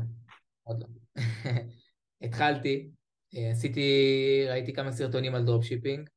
[0.63, 0.87] עוד לא.
[2.21, 2.89] התחלתי,
[3.35, 3.81] אה, עשיתי,
[4.49, 6.09] ראיתי כמה סרטונים על dropshipping,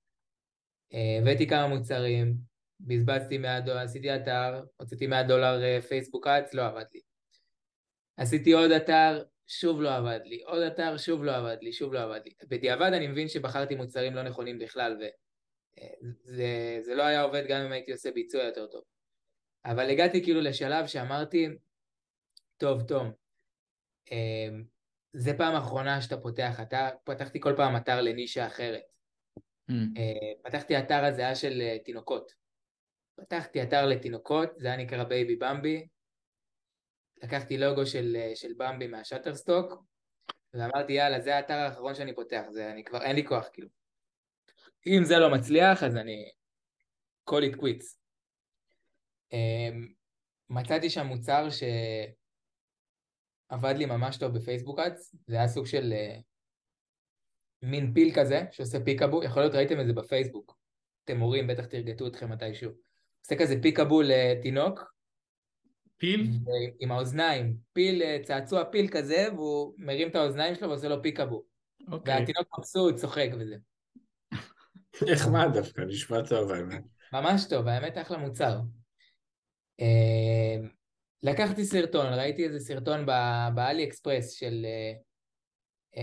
[0.94, 2.51] אה, הבאתי כמה מוצרים,
[2.86, 7.00] בזבזתי 100 דולר, עשיתי אתר, הוצאתי 100 דולר פייסבוק ads, לא עבד לי.
[8.16, 12.02] עשיתי עוד אתר, שוב לא עבד לי, עוד אתר, שוב לא עבד לי, שוב לא
[12.02, 12.32] עבד לי.
[12.48, 17.72] בדיעבד אני מבין שבחרתי מוצרים לא נכונים בכלל, וזה זה לא היה עובד גם אם
[17.72, 18.82] הייתי עושה ביצוע יותר טוב.
[19.64, 21.48] אבל הגעתי כאילו לשלב שאמרתי,
[22.56, 23.12] טוב, תום,
[24.10, 24.64] אמ,
[25.12, 28.82] זה פעם אחרונה שאתה פותח אתר, פתחתי כל פעם אתר לנישה אחרת.
[29.70, 29.74] Mm.
[30.42, 32.41] פתחתי אתר אז היה של אה, תינוקות.
[33.22, 35.86] פתחתי אתר לתינוקות, זה היה נקרא בייבי במבי,
[37.22, 39.84] לקחתי לוגו של, אה, של במבי מה Shutterstock,
[40.54, 43.68] ואמרתי יאללה זה האתר האחרון שאני פותח, זה אני כבר אין לי כוח כאילו.
[44.86, 46.30] אם זה לא מצליח אז אני
[47.30, 47.96] call it quits.
[49.32, 49.92] אמ,
[50.50, 51.46] מצאתי שם מוצר
[53.50, 56.22] שעבד לי ממש טוב בפייסבוק אדס, זה היה סוג של uh,
[57.62, 60.58] מין פיל כזה שעושה פיקאבו, יכול להיות ראיתם את זה בפייסבוק,
[61.04, 62.72] אתם הורים בטח תרגטו אתכם מתישהו,
[63.22, 64.92] עושה כזה פיקאבו לתינוק,
[65.96, 66.30] פיל?
[66.80, 71.42] עם האוזניים, פיל, אה, צעצוע פיל כזה, והוא מרים את האוזניים שלו ועושה לו פיקאבו.
[71.92, 72.18] אוקיי.
[72.18, 73.56] והתינוק מבסוט, צוחק וזה.
[75.12, 76.82] נחמד דווקא, נשמע טוב האמת.
[77.12, 78.58] ממש טוב, האמת אחלה מוצר.
[79.80, 80.56] אה,
[81.22, 83.06] לקחתי סרטון, ראיתי איזה סרטון
[83.54, 84.92] באלי אקספרס של אה,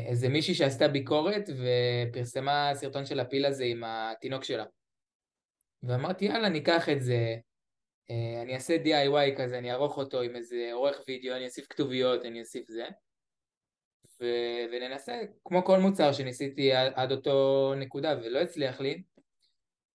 [0.10, 4.66] איזה מישהי שעשתה ביקורת ופרסמה סרטון של הפיל הזה עם התינוק שלה.
[5.84, 7.36] ואמרתי יאללה ניקח את זה,
[8.10, 12.26] אה, אני אעשה DIY כזה, אני אערוך אותו עם איזה עורך וידאו, אני אוסיף כתוביות,
[12.26, 12.86] אני אוסיף זה.
[14.22, 14.26] ו...
[14.72, 19.04] וננסה, כמו כל מוצר שניסיתי עד, עד אותו נקודה ולא הצליח לי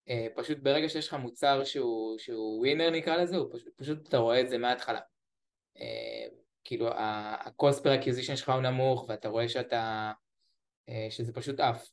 [0.09, 4.17] אה, פשוט ברגע שיש לך מוצר שהוא, שהוא ווינר נקרא לזה, הוא פשוט, פשוט אתה
[4.17, 5.01] רואה את זה מההתחלה.
[5.81, 6.27] אה,
[6.65, 10.13] כאילו ה-cost per acquisition שלך הוא נמוך ואתה רואה שאתה,
[11.11, 11.91] שזה פשוט עף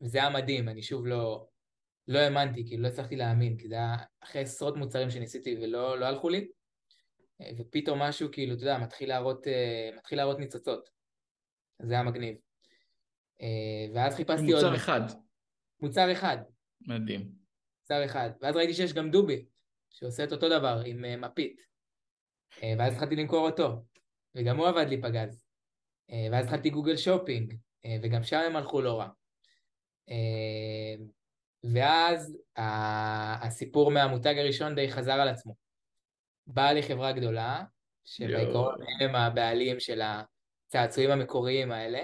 [0.00, 1.46] וזה היה מדהים, אני שוב לא,
[2.08, 6.06] לא האמנתי, כאילו לא הצלחתי להאמין, כי זה היה אחרי עשרות מוצרים שניסיתי ולא לא
[6.06, 6.48] הלכו לי,
[7.40, 10.90] אה, ופתאום משהו כאילו, אתה יודע, מתחיל להראות, אה, מתחיל להראות ניצוצות.
[11.82, 12.36] זה היה מגניב.
[13.42, 14.64] אה, ואז חיפשתי מוצר עוד...
[14.64, 15.00] מוצר אחד.
[15.80, 16.36] מוצר אחד.
[16.80, 17.32] מדהים.
[17.80, 18.30] מוצר אחד.
[18.40, 19.44] ואז ראיתי שיש גם דובי,
[19.90, 21.74] שעושה את אותו דבר עם מפית.
[22.78, 23.84] ואז התחלתי למכור אותו,
[24.34, 25.44] וגם הוא עבד לי פגז.
[26.32, 27.54] ואז התחלתי גוגל שופינג,
[28.02, 29.08] וגם שם הם הלכו לא רע.
[31.72, 35.54] ואז הסיפור מהמותג הראשון די חזר על עצמו.
[36.46, 37.62] באה לי חברה גדולה,
[38.04, 42.02] שבעיקרון הם הבעלים של הצעצועים המקוריים האלה,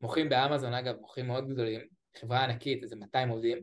[0.00, 1.80] מוכרים באמזון אגב, מוכרים מאוד גדולים,
[2.16, 3.58] חברה ענקית, איזה 200 עובדים,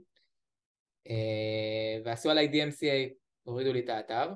[1.10, 4.30] אה, ועשו עליי DMCA, הורידו לי את האתר,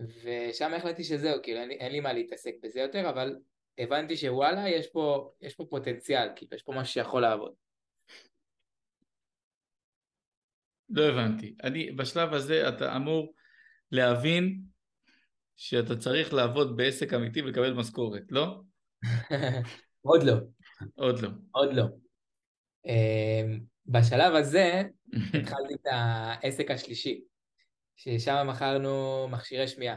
[0.00, 3.36] ושם החלטתי שזהו, כאילו אין לי, אין לי מה להתעסק בזה יותר, אבל
[3.78, 7.63] הבנתי שוואלה, יש פה, יש פה פוטנציאל, כאילו יש פה משהו שיכול לעבוד.
[10.94, 11.54] לא הבנתי.
[11.62, 13.34] אני, בשלב הזה אתה אמור
[13.90, 14.62] להבין
[15.56, 18.60] שאתה צריך לעבוד בעסק אמיתי ולקבל משכורת, לא?
[20.02, 20.34] עוד לא.
[20.94, 21.28] עוד לא.
[21.50, 21.84] עוד לא.
[22.86, 24.82] אמ, בשלב הזה
[25.40, 27.20] התחלתי את העסק השלישי,
[27.96, 29.96] ששם מכרנו מכשירי שמיעה.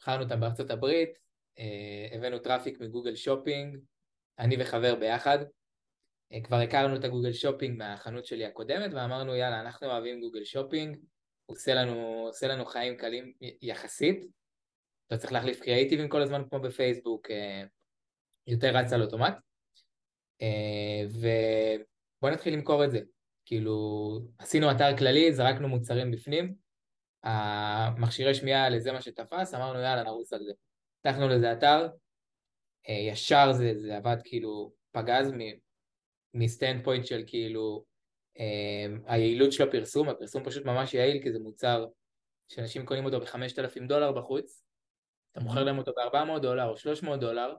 [0.00, 1.10] מכרנו אותם בארצות הברית,
[1.58, 3.76] אה, הבאנו traffic מגוגל שופינג,
[4.38, 5.38] אני וחבר ביחד,
[6.42, 10.96] כבר הכרנו את הגוגל שופינג מהחנות שלי הקודמת ואמרנו יאללה אנחנו אוהבים גוגל שופינג
[11.46, 14.26] הוא עושה לנו, עושה לנו חיים קלים יחסית.
[15.10, 17.62] לא צריך להחליף קריאייטיבים כל הזמן כמו בפייסבוק אה,
[18.46, 19.34] יותר רץ על אוטומט.
[20.42, 23.00] אה, ובואו נתחיל למכור את זה.
[23.46, 26.54] כאילו עשינו אתר כללי זרקנו מוצרים בפנים.
[27.22, 30.52] המכשירי שמיעה האלה זה מה שתפס אמרנו יאללה נרוץ על זה.
[31.00, 31.88] פתחנו לזה אתר.
[32.88, 35.32] ישר זה, זה עבד כאילו פגז
[36.34, 37.84] מסטנד פוינט של כאילו
[38.38, 41.86] אה, היעילות של הפרסום, הפרסום פשוט ממש יעיל כי זה מוצר
[42.48, 44.64] שאנשים קונים אותו ב-5,000 דולר בחוץ,
[45.32, 47.54] אתה מוכר להם אותו ב-400 דולר או 300 דולר,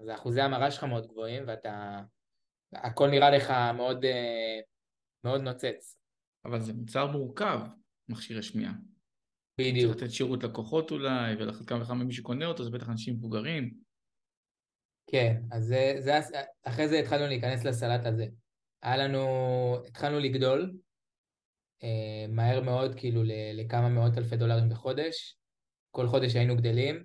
[0.00, 2.02] אז אחוזי המרה שלך מאוד גבוהים ואתה,
[2.72, 4.60] הכל נראה לך מאוד, אה,
[5.24, 5.98] מאוד נוצץ.
[6.44, 7.60] אבל זה מוצר מורכב,
[8.08, 8.72] מכשיר השמיעה.
[9.60, 9.92] בדיוק.
[9.92, 13.83] צריך לתת שירות לקוחות אולי, ולחת כמה וכמה מי שקונה אותו, זה בטח אנשים מבוגרים.
[15.06, 16.20] כן, אז זה, זה,
[16.62, 18.26] אחרי זה התחלנו להיכנס לסלט הזה.
[18.82, 19.26] היה לנו,
[19.86, 20.72] התחלנו לגדול,
[21.82, 23.22] אה, מהר מאוד, כאילו
[23.54, 25.36] לכמה מאות אלפי דולרים בחודש.
[25.90, 27.04] כל חודש היינו גדלים.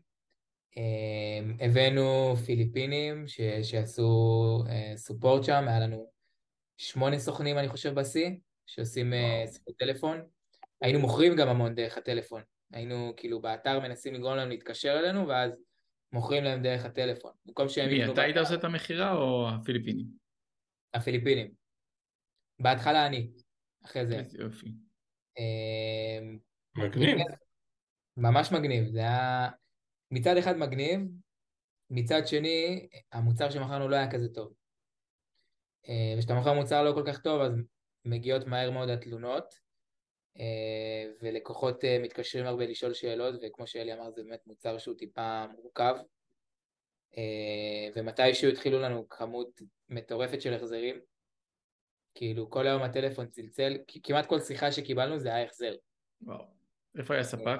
[0.77, 4.63] אה, הבאנו פיליפינים ש, שעשו
[4.95, 6.11] סופורט שם, היה לנו
[6.77, 8.29] שמונה סוכנים, אני חושב, בשיא,
[8.65, 9.13] שעושים
[9.53, 10.21] שיחות טלפון.
[10.81, 12.41] היינו מוכרים גם המון דרך הטלפון.
[12.73, 15.63] היינו כאילו באתר מנסים לגרום להם להתקשר אלינו, ואז
[16.11, 17.31] מוכרים להם דרך הטלפון.
[17.45, 17.89] במקום שהם...
[17.89, 20.05] מי, אתה היית עושה את המכירה או הפיליפינים?
[20.93, 21.51] הפיליפינים.
[22.59, 23.31] בהתחלה אני,
[23.85, 24.19] אחרי זה.
[24.19, 24.73] איזה יופי.
[25.37, 26.39] אמ,
[26.75, 27.17] מגניב.
[28.17, 28.87] ממש מגניב.
[28.91, 29.49] זה היה
[30.11, 30.99] מצד אחד מגניב,
[31.89, 34.53] מצד שני, המוצר שמכרנו לא היה כזה טוב.
[35.89, 37.53] אה, וכשאתה מוכר מוצר לא כל כך טוב, אז
[38.05, 39.53] מגיעות מהר מאוד התלונות,
[41.21, 45.95] ולקוחות אה, מתקשרים הרבה לשאול שאלות, וכמו שאלי אמר, זה באמת מוצר שהוא טיפה מורכב.
[47.95, 50.99] ומתישהו התחילו לנו כמות מטורפת של החזרים,
[52.15, 55.75] כאילו כל היום הטלפון צלצל, כמעט כל שיחה שקיבלנו זה היה החזר.
[56.21, 56.45] וואו.
[56.97, 57.59] איפה היה הספק?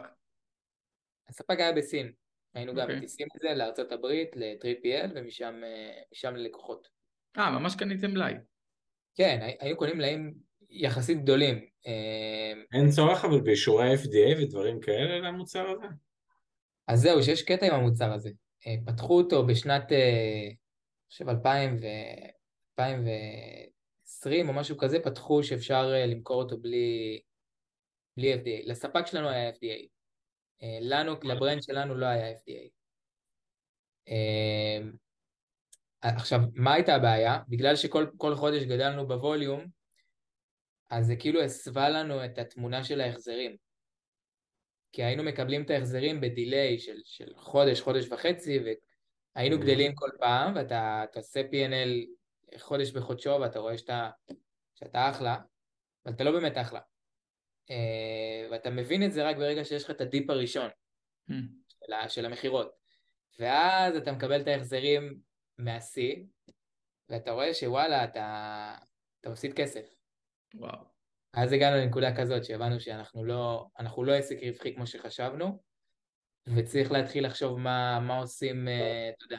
[1.30, 2.12] הספק היה בסין.
[2.54, 2.76] היינו okay.
[2.76, 3.00] גם אוקיי.
[3.00, 5.62] טיסים את זה לארצות הברית, ל-3PL, ומשם
[6.26, 6.88] אה, ללקוחות.
[7.38, 8.34] אה, ממש קניתם מלאי.
[9.16, 10.34] כן, היינו קונים מלאים
[10.70, 11.66] יחסית גדולים.
[11.88, 15.88] אה, אין צורך אבל באישורי FDA ודברים כאלה למוצר הזה?
[16.88, 18.30] אז זהו, שיש קטע עם המוצר הזה.
[18.68, 20.56] אה, פתחו אותו בשנת, אני
[21.10, 21.86] חושב, 2000 ו...
[22.80, 27.20] 2020 או משהו כזה, פתחו שאפשר לקור אותו בלי,
[28.18, 28.70] בלי FDA.
[28.70, 29.88] לספק שלנו היה FDA.
[30.82, 32.70] לנו, לברנד שלנו לא היה FDA.
[36.02, 37.40] עכשיו, מה הייתה הבעיה?
[37.50, 39.66] בגלל שכל חודש גדלנו בווליום,
[40.89, 43.56] אז זה כאילו הסווה לנו את התמונה של ההחזרים.
[44.91, 49.60] כי היינו מקבלים את ההחזרים בדיליי של, של חודש, חודש וחצי, והיינו mm-hmm.
[49.60, 52.08] גדלים כל פעם, ואתה עושה P&L
[52.60, 54.10] חודש בחודשו, ואתה רואה שאתה,
[54.75, 55.38] שאתה אחלה,
[56.06, 56.80] אבל אתה לא באמת אחלה.
[57.69, 60.69] אה, ואתה מבין את זה רק ברגע שיש לך את הדיפ הראשון
[61.30, 61.34] mm.
[61.67, 62.71] של, של המכירות.
[63.39, 65.19] ואז אתה מקבל את ההחזרים
[65.58, 66.15] מהשיא,
[67.10, 68.75] ואתה רואה שוואלה, אתה,
[69.19, 69.99] אתה מפסיד כסף.
[70.56, 70.80] וואו.
[71.34, 75.60] אז הגענו לנקודה כזאת שהבנו שאנחנו לא, לא עסק רווחי כמו שחשבנו,
[76.56, 79.38] וצריך להתחיל לחשוב מה, מה עושים, אה, אתה יודע,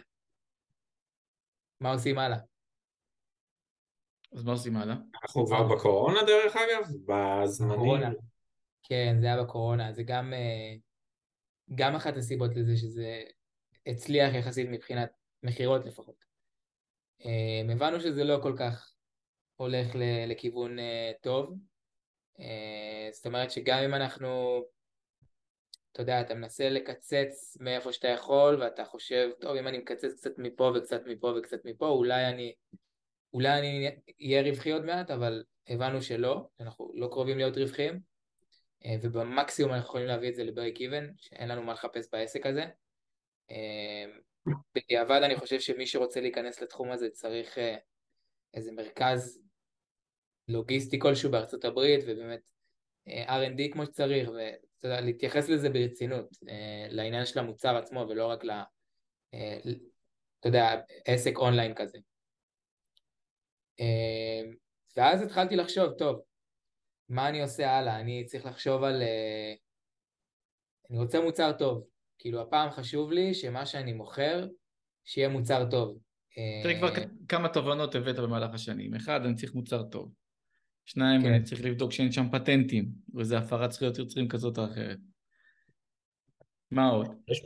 [1.81, 2.39] מה עושים הלאה.
[4.33, 4.95] אז מה עושים הלאה?
[5.23, 6.91] אנחנו כבר בקורונה דרך אגב?
[7.07, 7.75] בזמנים?
[7.75, 8.11] בקורונה.
[8.83, 9.93] כן, זה היה בקורונה.
[9.93, 10.75] זה גם, אה,
[11.75, 13.23] גם אחת הסיבות לזה שזה
[13.87, 15.11] הצליח יחסית מבחינת
[15.43, 16.25] מכירות לפחות.
[17.25, 18.90] אה, הבנו שזה לא כל כך
[19.61, 19.87] הולך
[20.27, 21.55] לכיוון אה, טוב.
[23.13, 24.63] זאת אומרת שגם אם אנחנו,
[25.93, 30.39] אתה יודע, אתה מנסה לקצץ מאיפה שאתה יכול, ואתה חושב, טוב, אם אני מקצץ קצת
[30.39, 32.55] מפה וקצת מפה וקצת מפה, אולי אני
[33.35, 33.89] אולי אני
[34.23, 38.01] אהיה רווחי עוד מעט, אבל הבנו שלא, אנחנו לא קרובים להיות רווחיים,
[38.85, 42.65] אה, ובמקסימום אנחנו יכולים להביא את זה לברייק איבן, שאין לנו מה לחפש בעסק הזה.
[43.51, 44.05] אה,
[44.75, 47.77] בדיעבד אני חושב שמי שרוצה להיכנס לתחום הזה צריך אה,
[48.55, 49.43] איזה מרכז
[50.51, 52.41] לוגיסטי כלשהו בארצות הברית, ובאמת
[53.09, 56.37] R&D כמו שצריך, ואתה יודע, להתייחס לזה ברצינות,
[56.91, 58.51] לעניין של המוצר עצמו, ולא רק ל...
[60.41, 61.99] אתה יודע, עסק אונליין כזה.
[64.97, 66.21] ואז התחלתי לחשוב, טוב,
[67.09, 68.01] מה אני עושה הלאה?
[68.01, 69.03] אני צריך לחשוב על...
[69.03, 69.55] אה,
[70.91, 71.87] אני רוצה מוצר טוב.
[72.19, 74.47] כאילו, הפעם חשוב לי שמה שאני מוכר,
[75.05, 75.99] שיהיה מוצר טוב.
[76.63, 78.95] תראה, כבר אה, כמה תובנות הבאת במהלך השנים.
[78.95, 80.13] אחד, אני צריך מוצר טוב.
[80.85, 81.33] שניים, כן.
[81.33, 84.99] אני צריך לבדוק שאין שם פטנטים, וזה הפרת זכויות יוצרים כזאת או אחרת.
[86.71, 87.07] מה עוד?
[87.29, 87.43] יש,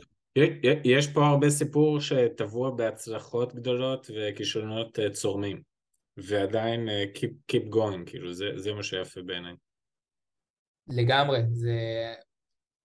[0.83, 5.75] יש פה הרבה סיפור שטבוע בהצלחות גדולות וכישלונות אה, צורמים.
[6.17, 9.53] ועדיין uh, keep, keep going, כאילו זה, זה מה שיפה בעיניי.
[10.87, 11.77] לגמרי, זה...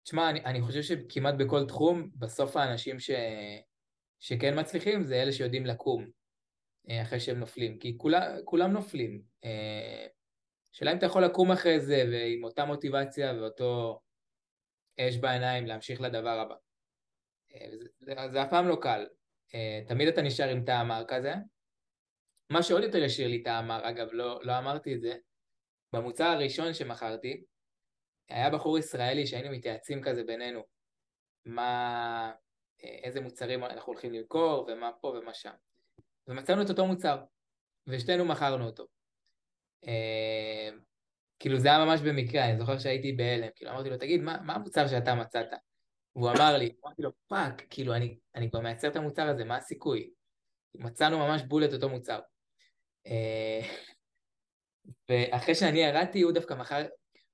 [0.02, 3.10] תשמע, אני, אני חושב שכמעט בכל תחום, בסוף האנשים ש...
[4.20, 6.06] שכן מצליחים זה אלה שיודעים לקום
[6.90, 9.22] אה, אחרי שהם נופלים, כי כולה, כולם נופלים.
[10.70, 14.00] אה, שאלה אם אתה יכול לקום אחרי זה ועם אותה מוטיבציה ואותו
[15.00, 16.54] אש בעיניים להמשיך לדבר הבא.
[17.70, 19.06] זה, זה, זה אף פעם לא קל.
[19.88, 21.34] תמיד אתה נשאר עם טעם כזה,
[22.50, 25.16] מה שעוד יותר השאיר לי טעם אגב, לא, לא אמרתי את זה,
[25.92, 27.44] במוצר הראשון שמכרתי,
[28.28, 30.62] היה בחור ישראלי שהיינו מתייעצים כזה בינינו,
[31.44, 32.32] מה,
[32.82, 35.54] איזה מוצרים אנחנו הולכים למכור, ומה פה ומה שם.
[36.28, 37.18] ומצאנו את אותו מוצר,
[37.86, 38.86] ושתינו מכרנו אותו.
[39.88, 40.68] אה,
[41.38, 44.54] כאילו זה היה ממש במקרה, אני זוכר שהייתי בהלם, כאילו אמרתי לו, תגיד, מה, מה
[44.54, 45.46] המוצר שאתה מצאת?
[46.16, 49.56] והוא אמר לי, אמרתי לו, פאק, כאילו אני, אני כבר מייצר את המוצר הזה, מה
[49.56, 50.10] הסיכוי?
[50.74, 52.20] מצאנו ממש בול את אותו מוצר.
[53.06, 53.60] אה,
[55.08, 56.86] ואחרי שאני ירדתי, הוא דווקא מכר,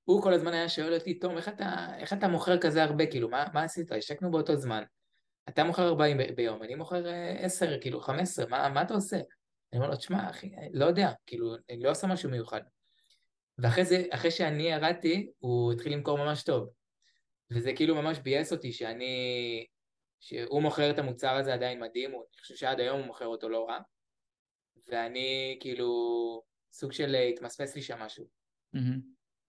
[0.03, 3.29] הוא כל הזמן היה שואל אותי, תום, איך אתה, איך אתה מוכר כזה הרבה, כאילו,
[3.29, 3.91] מה, מה עשית?
[3.91, 4.83] השקנו באותו זמן.
[5.49, 7.03] אתה מוכר 40 ב- ביום, אני מוכר
[7.39, 9.17] 10, כאילו 15, מה, מה אתה עושה?
[9.73, 12.61] אני אומר לו, תשמע, אחי, לא יודע, כאילו, אני לא עושה משהו מיוחד.
[13.57, 16.69] ואחרי זה, אחרי שאני ירדתי, הוא התחיל למכור ממש טוב.
[17.51, 19.65] וזה כאילו ממש ביאס אותי שאני...
[20.19, 23.67] שהוא מוכר את המוצר הזה עדיין מדהים, אני חושב שעד היום הוא מוכר אותו לא
[23.69, 23.79] רע.
[24.87, 25.87] ואני כאילו,
[26.73, 28.27] סוג של התמסמס לי שם משהו.
[28.73, 29.01] מהמם.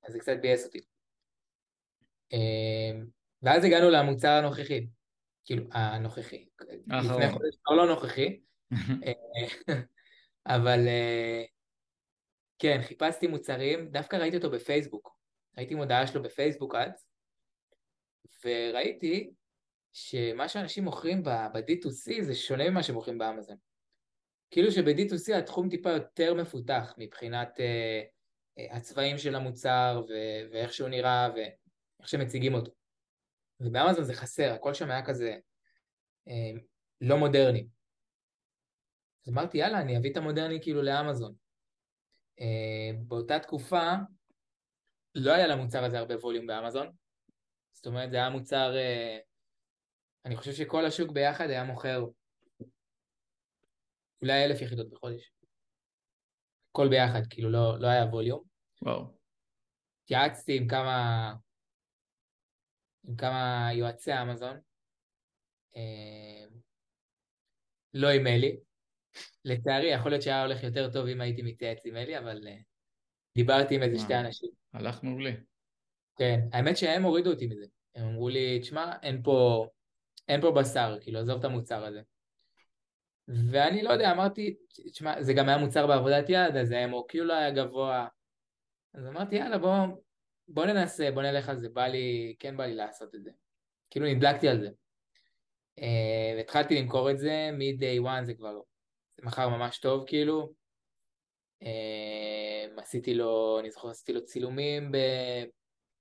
[0.07, 0.81] אז זה קצת ביאס אותי.
[2.33, 3.07] אמ,
[3.43, 4.87] ואז הגענו למוצר הנוכחי.
[5.45, 6.49] כאילו, הנוכחי.
[6.89, 8.41] לפני חודש לא נוכחי.
[10.49, 11.45] אבל אה,
[12.59, 15.19] כן, חיפשתי מוצרים, דווקא ראיתי אותו בפייסבוק.
[15.59, 17.07] ראיתי מודעה שלו בפייסבוק אז,
[18.45, 19.31] וראיתי
[19.93, 23.57] שמה שאנשים מוכרים ב- ב-D2C זה שונה ממה שמוכרים באמזון.
[24.51, 28.03] כאילו שב-D2C התחום טיפה יותר מפותח מבחינת אה,
[28.77, 32.73] הצבעים של המוצר ו- ואיך שהוא נראה ואיך שמציגים אותו.
[33.61, 35.37] ובאמזון זה חסר, הכל שם היה כזה
[36.29, 36.61] אה,
[37.01, 37.67] לא מודרני.
[39.27, 41.35] אז אמרתי, יאללה, אני אביא את המודרני כאילו לאמזון.
[42.41, 43.93] אה, באותה תקופה
[45.15, 46.93] לא היה למוצר הזה הרבה ווליום באמזון.
[47.73, 49.19] זאת אומרת, זה היה מוצר, אה,
[50.25, 52.05] אני חושב שכל השוק ביחד היה מוכר
[54.23, 55.33] אולי אלף יחידות בחודש.
[56.71, 58.45] הכל ביחד, כאילו לא, לא היה ווליום.
[58.83, 59.19] וואו.
[60.05, 61.33] התייעצתי עם כמה,
[63.09, 64.61] עם כמה יועצי אמזון.
[65.77, 66.47] אה,
[67.95, 68.68] לא עם אלי.
[69.45, 72.57] לצערי, יכול להיות שהיה הולך יותר טוב אם הייתי מתייעץ עם אלי, אבל אה,
[73.35, 73.99] דיברתי עם איזה.
[73.99, 74.51] שתי אנשים.
[74.73, 75.31] הלך מעולה.
[76.19, 77.67] כן, האמת שהם הורידו אותי מזה.
[77.95, 79.67] הם אמרו לי, תשמע, אין פה,
[80.29, 82.01] אין פה בשר, כאילו, עזוב את המוצר הזה.
[83.29, 84.57] ואני לא יודע, אמרתי,
[84.93, 88.07] תשמע, זה גם היה מוצר בעבודת יד, אז ה-MOQ לא היה גבוה.
[88.95, 89.77] אז אמרתי, יאללה, בוא,
[90.49, 93.31] בוא ננסה, בוא נלך על זה, בא לי, כן בא לי לעשות את זה.
[93.91, 94.71] כאילו נדלקתי על זה.
[95.79, 98.61] אה, והתחלתי למכור את זה, מ-day one זה כבר,
[99.23, 100.53] מכר ממש טוב, כאילו.
[101.63, 104.97] אה, עשיתי לו, אני זוכר, עשיתי לו צילומים, ב...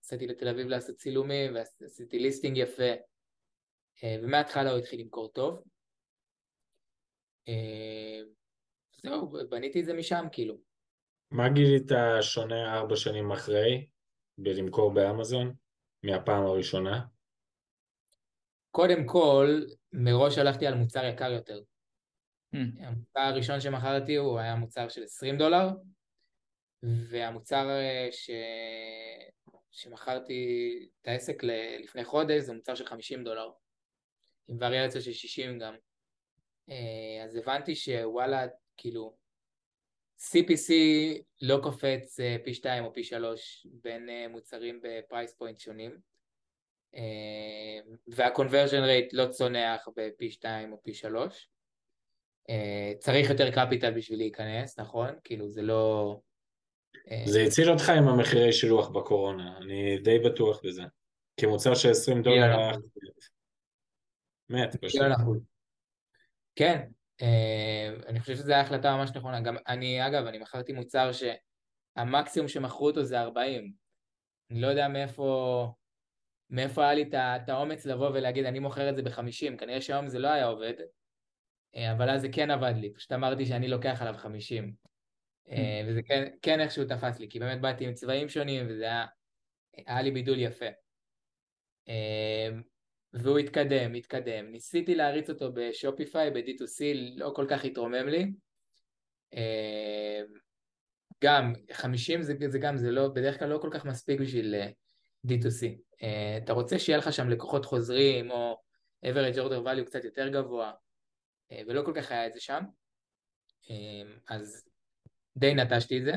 [0.04, 2.92] נסעתי לתל אביב לעשות צילומים, ועשיתי ליסטינג יפה.
[4.04, 5.64] אה, ומההתחלה הוא התחיל למכור טוב.
[7.48, 8.20] אה,
[9.04, 10.58] זהו, בניתי את זה משם, כאילו.
[11.32, 13.88] מה גילית שונה ארבע שנים אחרי
[14.38, 15.54] בלמכור באמזון
[16.04, 17.06] מהפעם הראשונה?
[18.72, 19.62] קודם כל,
[19.94, 21.62] מראש הלכתי על מוצר יקר יותר.
[22.80, 25.68] המוצר הראשון שמכרתי הוא היה מוצר של 20 דולר,
[26.84, 28.30] והמוצר אה, ש...
[29.72, 33.52] שמכרתי את העסק ל- לפני חודש זה מוצר של 50 דולר,
[34.48, 35.76] עם וריאציה של 60 גם.
[36.70, 39.18] אה, אז הבנתי שוואלה, כאילו,
[40.20, 40.74] CPC
[41.42, 45.98] לא קופץ אה, פי 2 או פי 3 בין מוצרים ב price point שונים,
[48.08, 51.50] וה-conversion rate לא צונח בפי 2 או פי 3.
[53.00, 55.10] צריך יותר capital בשביל להיכנס, נכון?
[55.24, 56.20] כאילו זה לא...
[57.12, 60.84] אה, זה הציל אותך עם המחירי שילוח בקורונה, אני די בטוח בזה.
[61.38, 62.72] כי מוצר של 20 דולר.
[64.50, 65.02] מת, פשוט.
[66.56, 66.88] כן,
[67.22, 69.42] אה, אני חושב שזו החלטה ממש נכונה.
[69.42, 73.74] גם אני, אגב, אני מכרתי מוצר שהמקסימום שמכרו אותו זה 40.
[74.52, 75.68] אני לא יודע מאיפה,
[76.50, 79.58] מאיפה היה לי את האומץ לבוא ולהגיד, אני מוכר את זה ב-50.
[79.58, 80.86] כנראה שהיום זה לא היה עובד, אה,
[81.78, 82.94] אבל אז זה כן עבד לי.
[82.94, 84.74] פשוט אמרתי שאני לוקח עליו 50.
[85.50, 89.06] אה, וזה כן, כן איכשהו תפס לי, כי באמת באתי עם צבעים שונים, וזה היה,
[89.74, 90.66] היה לי בידול יפה.
[91.90, 92.50] אה,
[93.14, 94.52] והוא התקדם, התקדם.
[94.52, 96.84] ניסיתי להריץ אותו בשופיפיי, ב-D2C,
[97.16, 98.32] לא כל כך התרומם לי.
[99.34, 100.22] אה,
[101.24, 104.70] גם, 50 זה, זה גם, זה לא, בדרך כלל לא כל כך מספיק בשביל אה,
[105.28, 105.66] D2C.
[106.04, 108.62] אה, אתה רוצה שיהיה לך שם לקוחות חוזרים, או
[109.06, 110.87] average order value קצת יותר גבוה, אה,
[111.52, 112.64] ולא כל כך היה את זה שם.
[113.70, 114.70] אה, אז
[115.38, 116.14] די נטשתי את זה.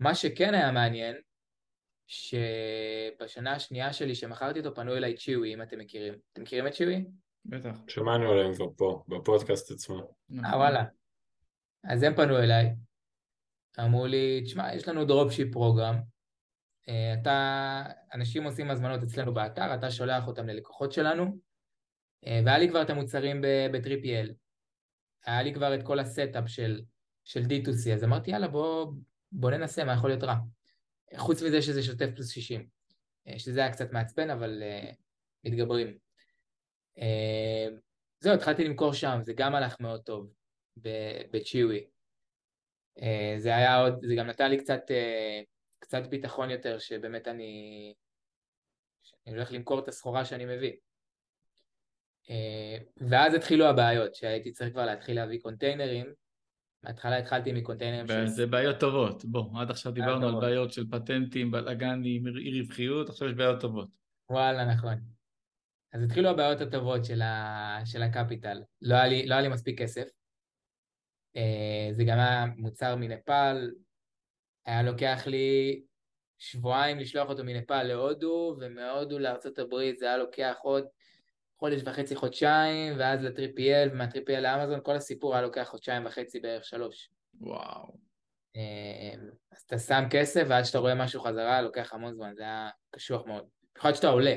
[0.00, 1.16] מה שכן היה מעניין,
[2.06, 6.14] שבשנה השנייה שלי שמכרתי אותו פנו אליי צ'יווי, אם אתם מכירים.
[6.32, 7.04] אתם מכירים את צ'יווי?
[7.44, 7.76] בטח.
[7.88, 10.14] שמענו עליהם כבר פה, בפודקאסט עצמו.
[10.44, 10.84] אה וואלה.
[11.84, 12.74] אז הם פנו אליי,
[13.80, 15.96] אמרו לי, תשמע, יש לנו דרופשיפ פרוגרם,
[16.88, 17.82] אה, אתה,
[18.14, 21.30] אנשים עושים הזמנות אצלנו באתר, אתה שולח אותם ללקוחות שלנו, אה,
[22.26, 24.32] והיה לי כבר את המוצרים ב-3PL.
[25.26, 26.82] היה לי כבר את כל ה setup של,
[27.24, 28.92] של D2C, אז אמרתי, יאללה, בוא,
[29.32, 30.34] בוא ננסה, מה יכול להיות רע.
[31.16, 32.68] חוץ מזה שזה שוטף פלוס 60,
[33.28, 34.94] אה, שזה היה קצת מעצבן, אבל uh,
[35.44, 35.98] מתגברים.
[36.98, 37.72] Uh,
[38.20, 40.32] זהו, התחלתי למכור שם, זה גם הלך מאוד טוב
[41.30, 41.86] בצ'יווי.
[43.02, 45.40] אה, זה היה עוד, זה גם נתן לי קצת, אה,
[45.78, 47.94] קצת ביטחון יותר, שבאמת אני,
[49.26, 50.72] אני הולך למכור את הסחורה שאני מביא.
[52.30, 56.06] אה, ואז התחילו הבעיות, שהייתי צריך כבר להתחיל להביא קונטיינרים.
[56.82, 58.26] בהתחלה התחלתי מקונטיינרים של...
[58.26, 63.28] זה בעיות טובות, בוא, עד עכשיו דיברנו על בעיות של פטנטים, בלאגנים, אי רווחיות, עכשיו
[63.28, 63.88] יש בעיות טובות.
[64.30, 64.94] וואלה, נכון.
[65.92, 67.78] אז התחילו הבעיות הטובות של, ה...
[67.84, 68.62] של הקפיטל.
[68.82, 70.08] לא היה, לי, לא היה לי מספיק כסף.
[71.36, 73.70] אה, זה גם היה מוצר מנפאל,
[74.66, 75.82] היה לוקח לי
[76.38, 80.84] שבועיים לשלוח אותו מנפאל להודו, ומהודו לארצות הברית זה היה לוקח עוד
[81.58, 86.40] חודש וחצי, חודשיים, ואז ל 3PL, ומה 3PL לאמזון, כל הסיפור היה לוקח חודשיים וחצי
[86.40, 87.10] בערך שלוש.
[87.40, 87.96] וואו.
[88.56, 89.14] אה,
[89.52, 93.26] אז אתה שם כסף, ועד שאתה רואה משהו חזרה, לוקח המון זמן, זה היה קשוח
[93.26, 93.48] מאוד.
[93.74, 94.34] במיוחד שאתה עולה.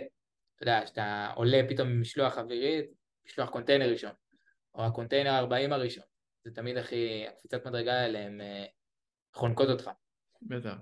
[0.56, 2.86] אתה יודע, שאתה עולה פתאום ממשלוח אווירית,
[3.26, 4.12] משלוח קונטיינר ראשון,
[4.76, 6.04] או הקונטיינר 40 הראשון.
[6.44, 8.66] זה תמיד הכי, הקפיצת מדרגה האלה, הן אה,
[9.34, 9.90] חונקות אותך.
[10.42, 10.76] בטח.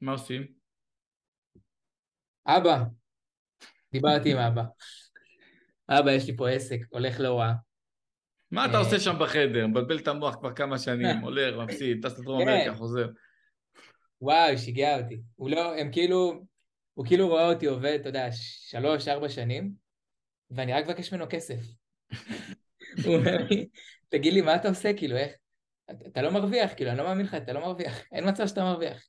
[0.00, 0.46] מה עושים?
[2.46, 2.84] אבא,
[3.92, 4.62] דיברתי עם אבא.
[5.88, 7.52] אבא, יש לי פה עסק, הולך רע.
[8.50, 9.66] מה אתה עושה שם בחדר?
[9.66, 12.48] מבלבל את המוח כבר כמה שנים, הולך, מפסיד, טס לדרום כן.
[12.48, 13.06] אמריקה, חוזר.
[14.20, 15.20] וואו, שיגע אותי.
[15.36, 16.44] הוא לא, הם כאילו,
[16.94, 18.28] הוא כאילו רואה אותי עובד, אתה יודע,
[18.68, 19.72] שלוש, ארבע שנים,
[20.50, 21.60] ואני רק מבקש ממנו כסף.
[23.04, 23.68] הוא אומר לי,
[24.08, 24.92] תגיד לי, מה אתה עושה?
[24.96, 25.32] כאילו, איך?
[26.06, 28.02] אתה לא מרוויח, כאילו, אני לא מאמין לך, אתה לא מרוויח.
[28.12, 29.02] אין מצב שאתה מרוויח.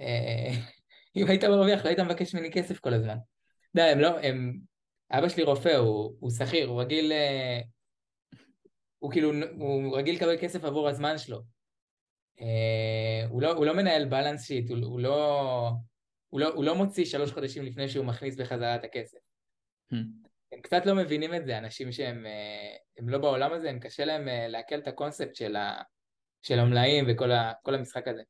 [0.00, 0.50] אה,
[1.16, 3.16] אם היית מרוויח, לא היית מבקש ממני כסף כל הזמן.
[3.74, 4.58] די, הם לא, הם...
[5.10, 7.12] אבא שלי רופא, הוא, הוא שכיר, הוא רגיל...
[7.12, 7.60] אה,
[8.98, 11.42] הוא כאילו, הוא רגיל לקבל כסף עבור הזמן שלו.
[12.40, 15.70] אה, הוא, לא, הוא לא מנהל בלנס שיט, הוא, הוא, לא,
[16.28, 19.18] הוא, לא, הוא לא מוציא שלוש חודשים לפני שהוא מכניס בחזרה את הכסף.
[19.92, 19.96] Hmm.
[20.52, 22.26] הם קצת לא מבינים את זה, אנשים שהם
[22.98, 25.82] הם לא בעולם הזה, הם קשה להם לעכל את הקונספט של, ה,
[26.42, 28.22] של המלאים וכל ה, המשחק הזה.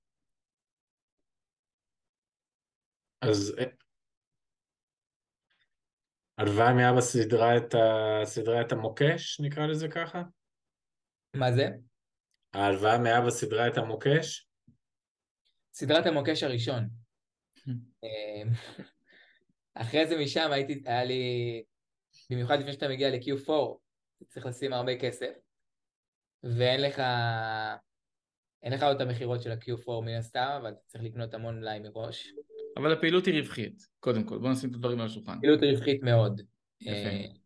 [3.21, 3.55] אז
[6.39, 8.21] הלוואה מאבא סידרה את, ה...
[8.25, 10.23] סידרה את המוקש, נקרא לזה ככה?
[11.37, 11.69] מה זה?
[12.55, 14.49] ההלוואה מאבא סידרה את המוקש?
[15.75, 16.89] סידרה את המוקש הראשון.
[17.69, 18.49] אמ,
[19.75, 21.23] אחרי זה משם הייתי, היה לי,
[22.31, 23.53] במיוחד לפני שאתה מגיע ל-Q4,
[24.29, 25.33] צריך לשים הרבה כסף,
[26.43, 27.03] ואין לך,
[28.63, 31.79] אין לך עוד את המכירות של ה-Q4 מן הסתם, אבל אתה צריך לקנות המון מלאי
[31.79, 32.33] מראש.
[32.79, 35.33] אבל הפעילות היא רווחית, קודם כל, בוא נשים את הדברים על השולחן.
[35.39, 36.43] הפעילות היא רווחית מאוד.
[36.81, 37.39] יפה.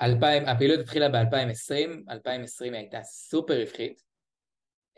[0.00, 4.02] 2000, אה, הפעילות התחילה ב-2020, 2020 היא הייתה סופר רווחית.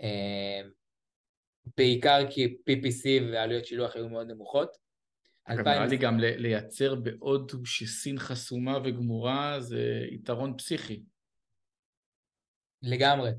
[0.01, 0.61] אה,
[1.77, 4.77] בעיקר כי PPC ועלויות שילוח היו מאוד נמוכות.
[5.45, 11.03] אגב, נראה לי גם לייצר בהודו שסין חסומה וגמורה זה יתרון פסיכי.
[12.83, 13.31] לגמרי.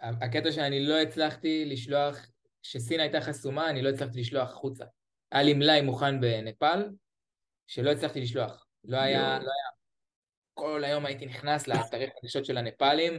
[0.00, 2.26] הקטע שאני לא הצלחתי לשלוח,
[2.62, 4.84] כשסין הייתה חסומה, אני לא הצלחתי לשלוח החוצה.
[5.34, 6.88] היה לי מלאי מוכן בנפאל,
[7.66, 8.66] שלא הצלחתי לשלוח.
[8.84, 9.70] לא היה, לא היה.
[10.54, 13.12] כל היום הייתי נכנס לאתרי חדשות של הנפאלים,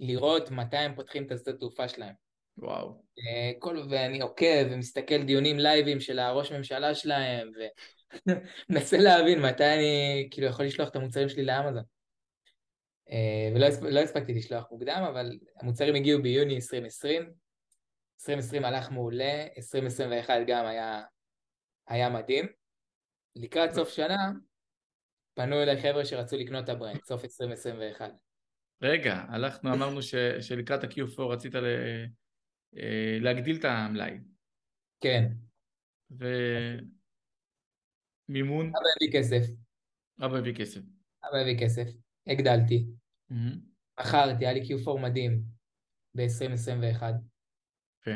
[0.00, 2.14] לראות מתי הם פותחים את השדות תעופה שלהם.
[2.58, 3.02] וואו.
[3.18, 7.50] אה, כל, ואני עוקב ומסתכל דיונים לייבים של הראש ממשלה שלהם,
[8.68, 11.82] ומנסה להבין מתי אני כאילו יכול לשלוח את המוצרים שלי לאמזון.
[13.10, 17.22] אה, ולא לא הספקתי לשלוח מוקדם, אבל המוצרים הגיעו ביוני 2020.
[18.20, 21.02] 2020 הלך מעולה, 2021 גם היה,
[21.92, 22.46] היה מדהים.
[23.36, 24.32] לקראת סוף שנה,
[25.34, 28.10] פנו אליי חבר'ה שרצו לקנות את ה brand, סוף 2021.
[28.82, 31.64] רגע, הלכנו, אמרנו ש, שלקראת ה-Q4 רצית ל,
[32.76, 34.18] אה, להגדיל את המלאי.
[35.00, 35.32] כן.
[38.28, 38.66] ומימון?
[38.66, 39.46] אבא הביא כסף.
[40.24, 40.80] אבא הביא כסף.
[41.28, 41.86] אבא הביא כסף,
[42.26, 42.86] הגדלתי.
[44.00, 45.42] מכרתי, היה לי Q4 מדהים
[46.14, 47.02] ב-2021.
[48.08, 48.12] אה,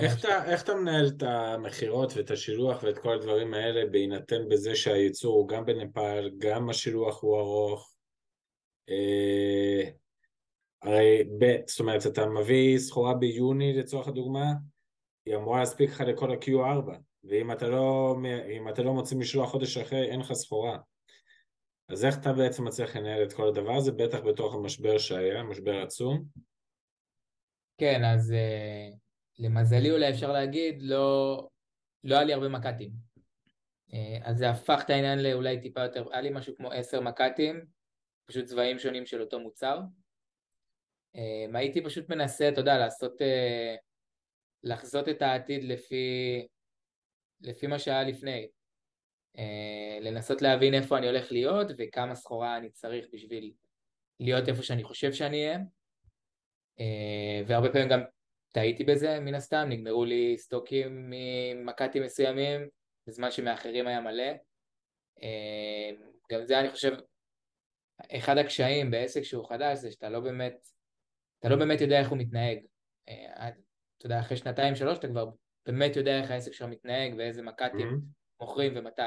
[0.00, 4.74] איך אתה, איך אתה מנהל את המכירות ואת השילוח ואת כל הדברים האלה בהינתן בזה
[4.74, 7.94] שהייצור הוא גם בנפאל, גם השילוח הוא ארוך?
[8.88, 9.90] אה,
[10.82, 14.52] הרי ב, זאת אומרת, אתה מביא סחורה ביוני לצורך הדוגמה,
[15.26, 16.90] היא אמורה להספיק לך לכל ה-Q4,
[17.24, 18.16] ואם אתה לא,
[18.70, 20.78] אתה לא מוציא משלוח חודש אחרי, אין לך סחורה.
[21.88, 25.82] אז איך אתה בעצם מצליח לנהל את כל הדבר הזה, בטח בתוך המשבר שהיה, משבר
[25.82, 26.24] עצום?
[27.78, 28.96] כן, אז uh,
[29.40, 31.48] למזלי אולי אפשר להגיד, לא,
[32.04, 32.90] לא היה לי הרבה מק"טים.
[33.90, 37.64] Uh, אז זה הפך את העניין לאולי טיפה יותר, היה לי משהו כמו עשר מק"טים,
[38.26, 39.80] פשוט צבעים שונים של אותו מוצר.
[41.16, 43.78] Um, הייתי פשוט מנסה, אתה יודע, לעשות, uh,
[44.62, 46.46] לחזות את העתיד לפי,
[47.40, 48.48] לפי מה שהיה לפני.
[50.00, 53.52] לנסות להבין איפה אני הולך להיות וכמה סחורה אני צריך בשביל
[54.20, 55.58] להיות איפה שאני חושב שאני אהיה.
[56.80, 58.00] אה, והרבה פעמים גם
[58.52, 62.68] טעיתי בזה מן הסתם, נגמרו לי סטוקים ממק"טים מסוימים,
[63.06, 64.32] בזמן שמאחרים היה מלא.
[65.22, 65.90] אה,
[66.32, 66.96] גם זה אני חושב,
[68.12, 70.66] אחד הקשיים בעסק שהוא חדש זה שאתה לא באמת,
[71.38, 72.58] אתה לא באמת יודע איך הוא מתנהג.
[73.08, 73.48] אה,
[73.98, 75.30] אתה יודע, אחרי שנתיים שלוש אתה כבר
[75.66, 78.40] באמת יודע איך העסק שלך מתנהג ואיזה מק"טים mm-hmm.
[78.40, 79.02] מוכרים ומתי.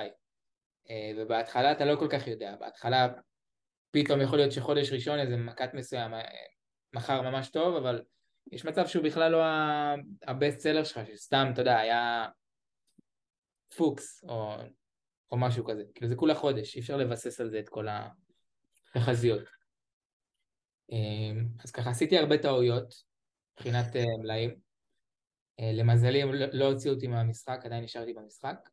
[1.18, 3.08] ובהתחלה אתה לא כל כך יודע, בהתחלה
[3.92, 6.12] פתאום יכול להיות שחודש ראשון איזה מק"ט מסוים
[6.94, 8.02] מכר ממש טוב, אבל
[8.52, 9.44] יש מצב שהוא בכלל לא
[10.28, 12.26] ה best seller שלך, שסתם, אתה יודע, היה
[13.78, 14.56] פוקס או,
[15.32, 15.84] או משהו כזה.
[15.96, 17.88] כאילו זה כולה חודש, אי אפשר לבסס על זה את כל
[18.96, 19.44] התחזיות.
[20.92, 22.94] אמ, אז ככה עשיתי הרבה טעויות
[23.54, 24.56] מבחינת אה, מלאים.
[25.60, 28.70] אה, למזלי הם לא, לא הוציאו אותי מהמשחק, עדיין נשארתי במשחק.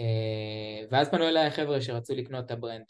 [0.00, 2.84] אה, ואז פנו אליי חבר'ה שרצו לקנות את ה brand.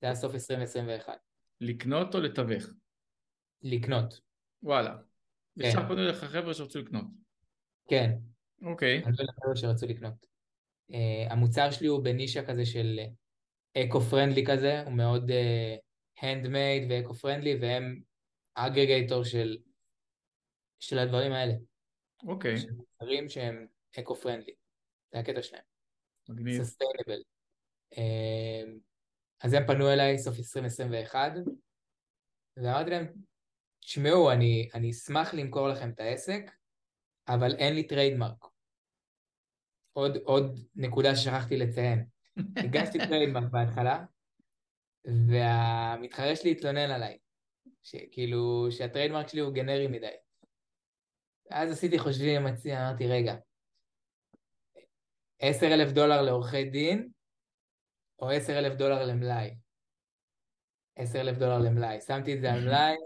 [0.00, 1.18] זה היה סוף 2021.
[1.60, 2.64] לקנות או לתווך?
[3.62, 4.27] לקנות.
[4.62, 4.96] וואלה.
[5.58, 5.64] כן.
[5.64, 7.04] ישר פנו אליך חבר'ה שרצו לקנות.
[7.88, 8.10] כן.
[8.62, 9.04] אוקיי.
[9.04, 10.26] אני לא יודע חבר'ה שרצו לקנות.
[10.92, 13.00] Uh, המוצר שלי הוא בנישה כזה של
[13.76, 15.30] eco-friendly כזה, הוא מאוד
[16.20, 18.00] handmade uh, ו eco-friendly, והם
[18.54, 19.58] aggregator של,
[20.80, 21.54] של הדברים האלה.
[22.26, 22.56] אוקיי.
[22.56, 23.66] של מוצרים שהם
[23.98, 24.54] eco-friendly.
[25.12, 25.62] זה הקטע שלהם.
[26.28, 26.62] מגניב.
[26.62, 27.22] Sustainable.
[27.94, 28.68] Uh,
[29.40, 31.32] אז הם פנו אליי סוף 2021,
[32.56, 33.06] ואמרתי להם,
[33.88, 36.50] תשמעו, אני, אני אשמח למכור לכם את העסק,
[37.28, 38.44] אבל אין לי trademark.
[39.92, 42.06] עוד, עוד נקודה ששכחתי לציין.
[42.64, 44.04] הגשתי trademark בהתחלה,
[45.04, 47.18] והמתחרה שלי התלונן עליי,
[47.82, 50.16] שכאילו, שה trademark שלי הוא גנרי מדי.
[51.50, 53.36] אז עשיתי חושבים עם עצמי, אמרתי, רגע,
[55.38, 57.08] עשר אלף דולר לעורכי דין,
[58.18, 59.54] או עשר אלף דולר למלאי?
[60.96, 62.00] עשר אלף דולר למלאי.
[62.00, 62.96] שמתי את זה על מלאי,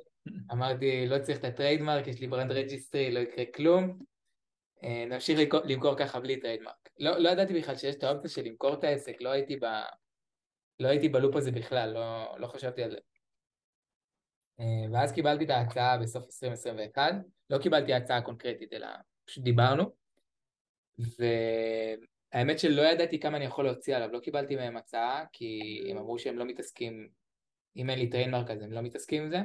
[0.52, 3.98] אמרתי, לא צריך את ה trademark, יש לי Brand Registry, לא יקרה כלום.
[4.84, 6.88] אה, נמשיך למכור ככה בלי trademark.
[6.98, 9.64] לא, לא ידעתי בכלל שיש את האופציה של למכור את העסק, לא הייתי, ב...
[10.80, 12.96] לא הייתי ב loop הזה בכלל, לא, לא חשבתי על זה.
[14.60, 17.14] אה, ואז קיבלתי את ההצעה בסוף 2021,
[17.50, 18.86] לא קיבלתי הצעה קונקרטית, אלא
[19.24, 19.84] פשוט דיברנו.
[20.98, 26.18] והאמת שלא ידעתי כמה אני יכול להוציא עליו, לא קיבלתי מהם הצעה, כי הם אמרו
[26.18, 27.08] שהם לא מתעסקים,
[27.76, 29.38] אם אין לי trademark אז הם לא מתעסקים עם זה.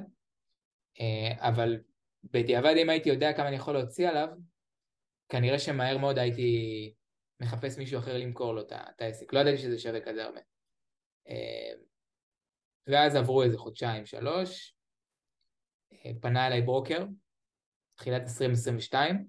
[0.99, 1.77] אה, אבל
[2.23, 4.27] בדיעבד אם הייתי יודע כמה אני יכול להוציא עליו,
[5.29, 6.93] כנראה שמהר מאוד הייתי
[7.39, 9.33] מחפש מישהו אחר למכור לו את העסק.
[9.33, 10.39] לא ידעתי שזה שווה כזה הרבה.
[11.29, 11.71] אה,
[12.87, 14.75] ואז עברו איזה חודשיים, שלוש,
[15.93, 17.05] אה, פנה אליי ברוקר,
[17.95, 19.27] תחילת 2022,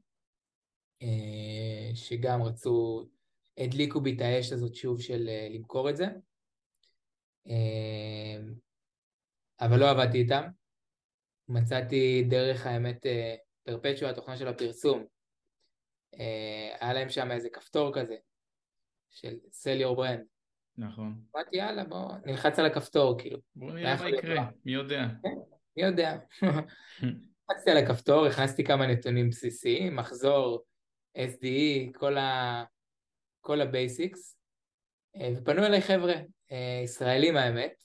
[1.94, 3.08] שגם רצו,
[3.58, 6.06] הדליקו בי את האש הזאת שוב של למכור את זה,
[9.60, 10.48] אבל לא עבדתי איתם,
[11.48, 13.06] מצאתי דרך האמת
[13.64, 15.04] פרפצ'ו, התוכנה של הפרסום.
[16.14, 18.16] אה, היה להם שם איזה כפתור כזה,
[19.10, 20.24] של sell your brand.
[20.78, 21.20] נכון.
[21.36, 23.38] אמרתי יאללה בוא נלחץ על הכפתור כאילו.
[23.56, 25.06] בוא נראה מה יקרה, מי יודע.
[25.22, 25.34] כן,
[25.76, 26.16] מי יודע.
[27.50, 30.64] לחצתי על הכפתור, הכנסתי כמה נתונים בסיסיים, מחזור,
[31.16, 32.64] SDE, כל, ה...
[33.40, 34.38] כל ה basics,
[35.16, 36.14] אה, ופנו אליי חבר'ה,
[36.52, 37.84] אה, ישראלים האמת,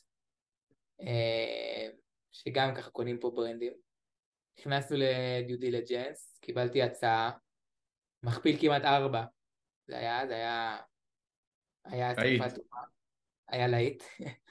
[2.34, 3.74] שגם ככה קונים פה brandים.
[4.60, 7.32] נכנסנו ל due diligence, קיבלתי הצעה,
[8.24, 9.24] מכפיל כמעט ארבע.
[9.88, 10.78] זה היה, זה היה...
[11.86, 12.42] היה להיט.
[13.48, 14.04] היה להיט.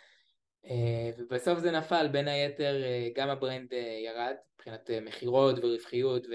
[0.65, 6.27] אה, ובסוף זה נפל, בין היתר אה, גם ה brand אה, ירד, מבחינת מכירות ורווחיות,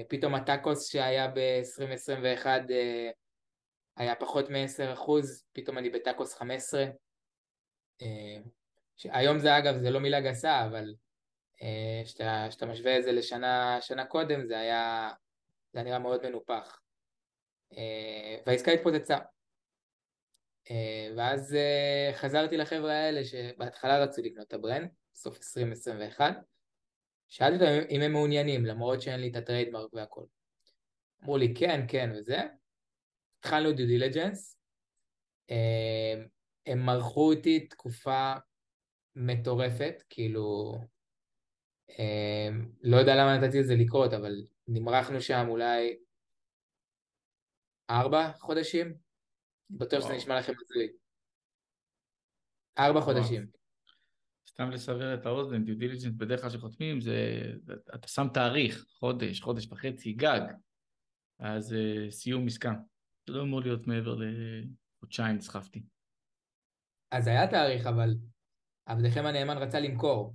[0.00, 2.46] ופתאום ה TACoS שהיה ב-2021
[3.96, 5.10] היה פחות מ-10%,
[5.52, 6.84] פתאום אני ב TACoS 15.
[9.04, 10.94] היום זה אגב, זה לא מילה גסה, אבל
[12.04, 15.10] כשאתה משווה את זה לשנה שנה קודם, זה היה,
[15.72, 16.80] זה נראה מאוד מנופח.
[18.46, 19.18] והעסקה התפוצצה.
[21.16, 21.56] ואז
[22.12, 26.34] חזרתי לחבר'ה האלה שבהתחלה רצו לקנות את ה brand, סוף 2021.
[27.28, 30.24] שאלתי אותם אם הם מעוניינים, למרות שאין לי את ה trademark והכל.
[31.22, 32.40] אמרו לי כן, כן וזה.
[33.38, 34.58] התחלנו due diligence.
[36.66, 38.32] הם מרחו אותי תקופה
[39.16, 40.78] מטורפת, כאילו,
[41.98, 42.48] אה,
[42.82, 44.32] לא יודע למה נתתי לזה לקרות, אבל
[44.68, 45.98] נמרחנו שם אולי
[47.90, 48.94] ארבע חודשים,
[49.70, 50.88] בטוח שזה נשמע לכם הזוי.
[52.78, 53.46] ארבע חודשים.
[54.48, 57.40] סתם לסבר את האוזן, דיו דיליג'נס בדרך כלל שחותמים זה,
[57.94, 60.40] אתה שם תאריך, חודש, חודש וחצי, גג,
[61.38, 62.72] אז uh, סיום עסקה.
[63.26, 65.82] זה לא אמור להיות מעבר לחודשיים, נסחפתי.
[67.10, 68.14] אז היה תאריך, אבל
[68.86, 70.34] עבדכם הנאמן רצה למכור.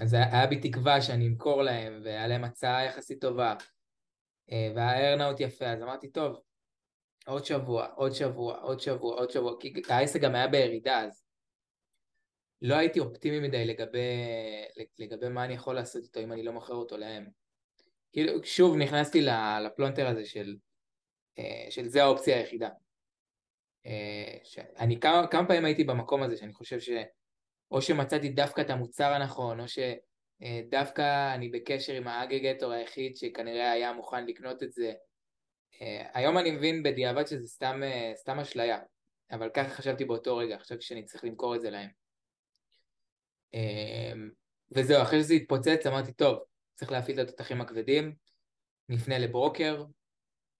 [0.00, 3.54] אז היה בי תקווה שאני אמכור להם, והיה להם הצעה יחסית טובה,
[4.74, 6.40] והארנאוט יפה, אז אמרתי, טוב,
[7.26, 11.24] עוד שבוע, עוד שבוע, עוד שבוע, עוד שבוע, כי העסק גם היה בירידה אז.
[12.62, 14.12] לא הייתי אופטימי מדי לגבי,
[14.98, 17.26] לגבי מה אני יכול לעשות איתו אם אני לא מוכר אותו להם.
[18.12, 19.20] כאילו, שוב נכנסתי
[19.64, 20.56] לפלונטר הזה של,
[21.38, 22.68] אה, של זה האופציה היחידה.
[23.86, 24.36] אה,
[24.78, 29.60] אני כמה, כמה פעמים הייתי במקום הזה שאני חושב שאו שמצאתי דווקא את המוצר הנכון,
[29.60, 34.92] או שדווקא אני בקשר עם האגרגטור היחיד שכנראה היה מוכן לקנות את זה.
[35.80, 37.80] אה, היום אני מבין בדיעבד שזה סתם,
[38.14, 38.78] סתם אשליה,
[39.30, 41.90] אבל ככה חשבתי באותו רגע, חשבתי שאני צריך למכור את זה להם.
[44.74, 46.38] וזהו, אחרי שזה התפוצץ אמרתי, טוב,
[46.74, 48.14] צריך להפעיל את התותחים הכבדים,
[48.88, 49.84] נפנה לברוקר,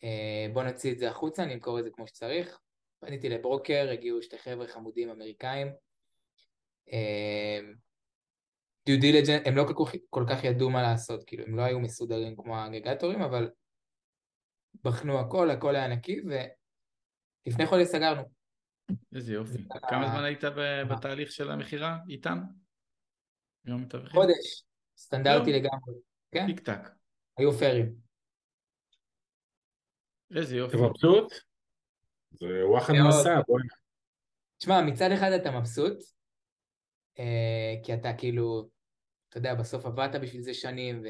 [0.05, 2.61] אה, בוא נוציא את זה החוצה, נמכור את זה כמו שצריך.
[3.03, 5.66] פניתי לברוקר, הגיעו שתי חבר'ה חמודים אמריקאים.
[8.86, 11.62] דיו אה, דיליג'נט, הם לא כל כך, כל כך ידעו מה לעשות, כאילו הם לא
[11.62, 13.50] היו מסודרים כמו האגרגטורים, אבל
[14.84, 16.20] בחנו הכל, הכל היה נקי,
[17.46, 18.22] ולפני חודש סגרנו.
[19.14, 19.59] איזה יופי.
[19.88, 20.44] כמה זמן היית
[20.90, 22.38] בתהליך של המכירה איתם?
[24.11, 24.64] חודש,
[24.96, 25.94] סטנדרטי לגמרי.
[26.32, 26.46] כן.
[26.46, 26.88] טיק טק.
[27.38, 27.94] היו פיירים.
[30.36, 30.76] איזה יופי.
[30.76, 31.51] אתה מבסוט?
[32.33, 33.62] זה וואחד מסע, בואי.
[34.59, 35.99] תשמע, מצד אחד אתה מבסוט,
[37.18, 38.68] אה, כי אתה כאילו,
[39.28, 41.03] אתה יודע, בסוף עבדת בשביל זה שנים,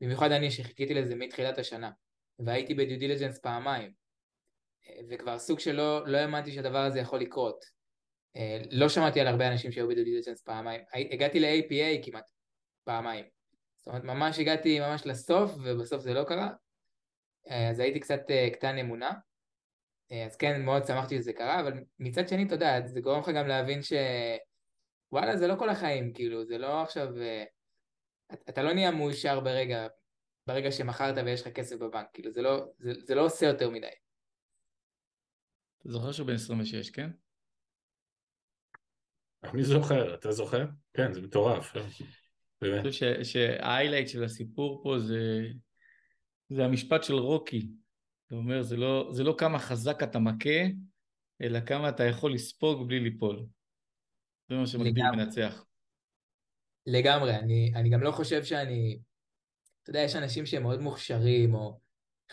[0.00, 1.90] ובמיוחד אני שחיכיתי לזה מתחילת השנה,
[2.38, 3.92] והייתי ב due diligence פעמיים,
[4.86, 7.64] אה, וכבר סוג שלא לא האמנתי שהדבר הזה יכול לקרות.
[8.36, 10.80] אה, לא שמעתי על הרבה אנשים שהיו בדיו דיליג'נס פעמיים,
[11.12, 12.30] הגעתי ל-APA כמעט
[12.84, 13.24] פעמיים.
[13.76, 16.50] זאת אומרת, ממש הגעתי ממש לסוף, ובסוף זה לא קרה.
[17.46, 18.20] אז הייתי קצת
[18.52, 19.12] קטן אמונה.
[20.12, 23.28] אה, אז כן, מאוד שמחתי שזה קרה, אבל מצד שני, אתה יודע, זה גורם לך
[23.28, 23.92] גם להבין ש...
[25.12, 27.08] וואלה, זה לא כל החיים, כאילו, זה לא עכשיו...
[28.48, 29.86] אתה לא נהיה מאושר ברגע,
[30.46, 33.86] ברגע שמכרת ויש לך כסף בבנק, כאילו, זה לא, זה, זה לא עושה יותר מדי.
[35.80, 37.10] אתה זוכר שהוא בן 26, כן?
[39.44, 40.64] אני זוכר, אתה זוכר?
[40.94, 41.76] כן, זה מטורף.
[42.62, 45.40] אני חושב שההיילייט של הסיפור פה זה,
[46.48, 47.68] זה המשפט של רוקי.
[48.32, 50.60] אתה אומר, זה לא, זה לא כמה חזק אתה מכה,
[51.42, 53.46] אלא כמה אתה יכול לספוג בלי ליפול.
[54.48, 55.64] זה מה שמגדיר מנצח.
[56.86, 58.98] לגמרי, אני, אני גם לא חושב שאני...
[59.82, 61.80] אתה יודע, יש אנשים שהם מאוד מוכשרים, או...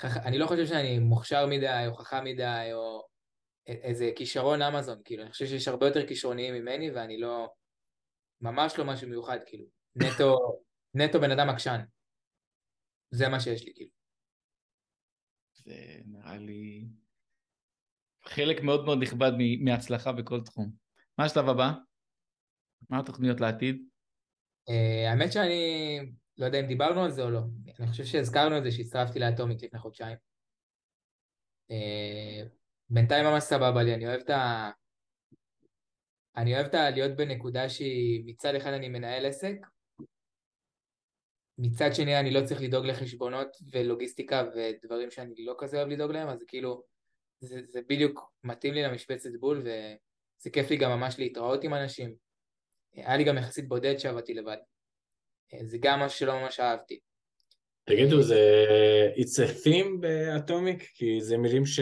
[0.03, 3.07] אני לא חושב שאני מוכשר מדי, או חכם מדי, או
[3.67, 7.49] איזה כישרון אמזון, כאילו, אני חושב שיש הרבה יותר כישרוניים ממני, ואני לא...
[8.41, 9.65] ממש לא משהו מיוחד, כאילו.
[9.95, 10.37] נטו,
[10.93, 11.79] נטו בן אדם עקשן.
[13.11, 13.98] זה מה שיש לי, כאילו.
[15.69, 16.87] זה נראה לי
[18.25, 19.31] חלק מאוד מאוד נכבד
[19.63, 20.71] מהצלחה בכל תחום.
[21.17, 21.71] מה השלב הבא?
[22.89, 23.81] מה התוכניות לעתיד?
[24.69, 25.99] Uh, האמת שאני
[26.37, 27.39] לא יודע אם דיברנו על זה או לא.
[27.79, 30.17] אני חושב שהזכרנו את זה שהצטרפתי לאטומיק לפני חודשיים.
[31.71, 32.47] Uh,
[32.89, 34.71] בינתיים ממש סבבה לי, אני אוהב את ה...
[36.37, 39.55] אני אוהב את להיות בנקודה שהיא מצד אחד אני מנהל עסק,
[41.61, 46.27] מצד שני אני לא צריך לדאוג לחשבונות ולוגיסטיקה ודברים שאני לא כזה אוהב לדאוג להם,
[46.27, 46.83] אז כאילו
[47.39, 52.15] זה, זה בדיוק מתאים לי למשבצת בול וזה כיף לי גם ממש להתראות עם אנשים.
[52.93, 54.57] היה לי גם יחסית בודד שעבדתי לבד.
[55.61, 56.99] זה גם משהו שלא ממש אהבתי.
[57.83, 58.39] תגידו, זה
[59.15, 60.83] it's a theme באטומיק?
[60.93, 61.79] כי זה מילים ש...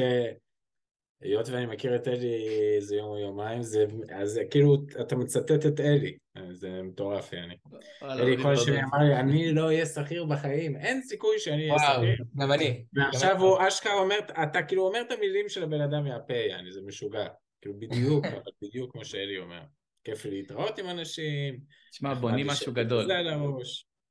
[1.21, 5.79] היות ואני מכיר את אלי איזה יום או יומיים, זה, אז כאילו אתה מצטט את
[5.79, 6.17] אלי,
[6.51, 7.55] זה מטורף יעני.
[8.03, 12.25] אלי כל השני אמר לי, אני לא אהיה שכיר בחיים, אין סיכוי שאני אהיה שכיר.
[12.37, 12.85] גם אני.
[12.93, 16.81] ועכשיו הוא אשכרה אומר, אתה כאילו אומר את המילים של הבן אדם מהפה, יעני, זה
[16.85, 17.27] משוגע.
[17.61, 19.61] כאילו בדיוק, אבל בדיוק כמו שאלי אומר.
[20.03, 21.59] כיף להתראות עם אנשים.
[21.91, 23.07] תשמע, בונים משהו גדול.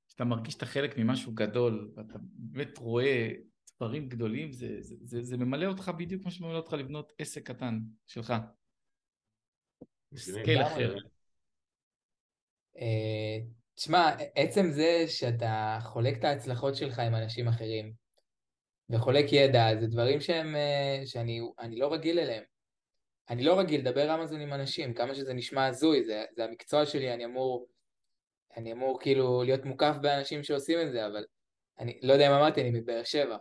[0.08, 3.32] כשאתה מרגיש שאתה חלק ממשהו גדול, ואתה באמת רואה
[3.76, 7.78] דברים גדולים, זה, זה, זה, זה ממלא אותך בדיוק כמו שממלא אותך לבנות עסק קטן
[8.06, 8.34] שלך.
[10.16, 10.96] scale אחר.
[12.80, 13.38] אה,
[13.74, 17.92] תשמע, עצם זה שאתה חולק את ההצלחות שלך עם אנשים אחרים
[18.90, 22.42] וחולק ידע, זה דברים שהם, אה, שאני לא רגיל אליהם.
[23.30, 27.14] אני לא רגיל לדבר אמזון עם אנשים, כמה שזה נשמע הזוי, זה, זה המקצוע שלי,
[27.14, 27.68] אני אמור,
[28.56, 31.24] אני אמור כאילו להיות מוקף באנשים שעושים את זה, אבל
[31.78, 33.36] אני לא יודע אם אמרתי, אני מבאר שבע.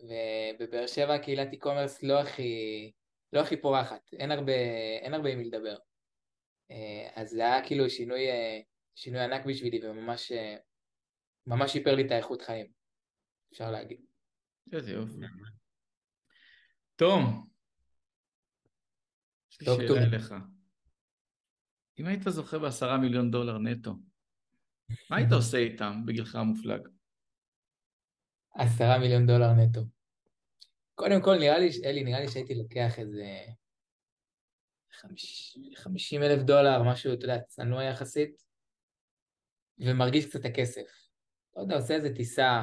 [0.00, 2.92] ובבאר שבע קהילת e-commerce לא הכי,
[3.32, 4.52] לא הכי פורחת, אין הרבה,
[5.00, 5.76] אין הרבה עם מי לדבר.
[6.70, 8.60] אה, אז זה היה כאילו שינוי, אה,
[8.94, 10.32] שינוי ענק בשבילי וממש
[11.46, 12.66] ממש שיפר לי את האיכות חיים,
[13.52, 14.00] אפשר להגיד.
[14.72, 15.16] איזה יופי.
[16.96, 17.48] תום,
[19.50, 20.34] יש לי שאלה אליך.
[21.98, 23.94] אם היית זוכה בעשרה מיליון דולר נטו,
[25.10, 26.88] מה היית עושה איתם בגילך המופלג?
[28.54, 29.80] עשרה מיליון דולר נטו.
[30.94, 33.24] קודם כל, נראה לי, אלי, נראה לי שהייתי לוקח איזה
[35.76, 38.42] חמישים אלף דולר, משהו, אתה יודע, צנוע יחסית,
[39.78, 40.86] ומרגיש קצת הכסף.
[41.56, 42.62] לא יודע, עושה איזה טיסה,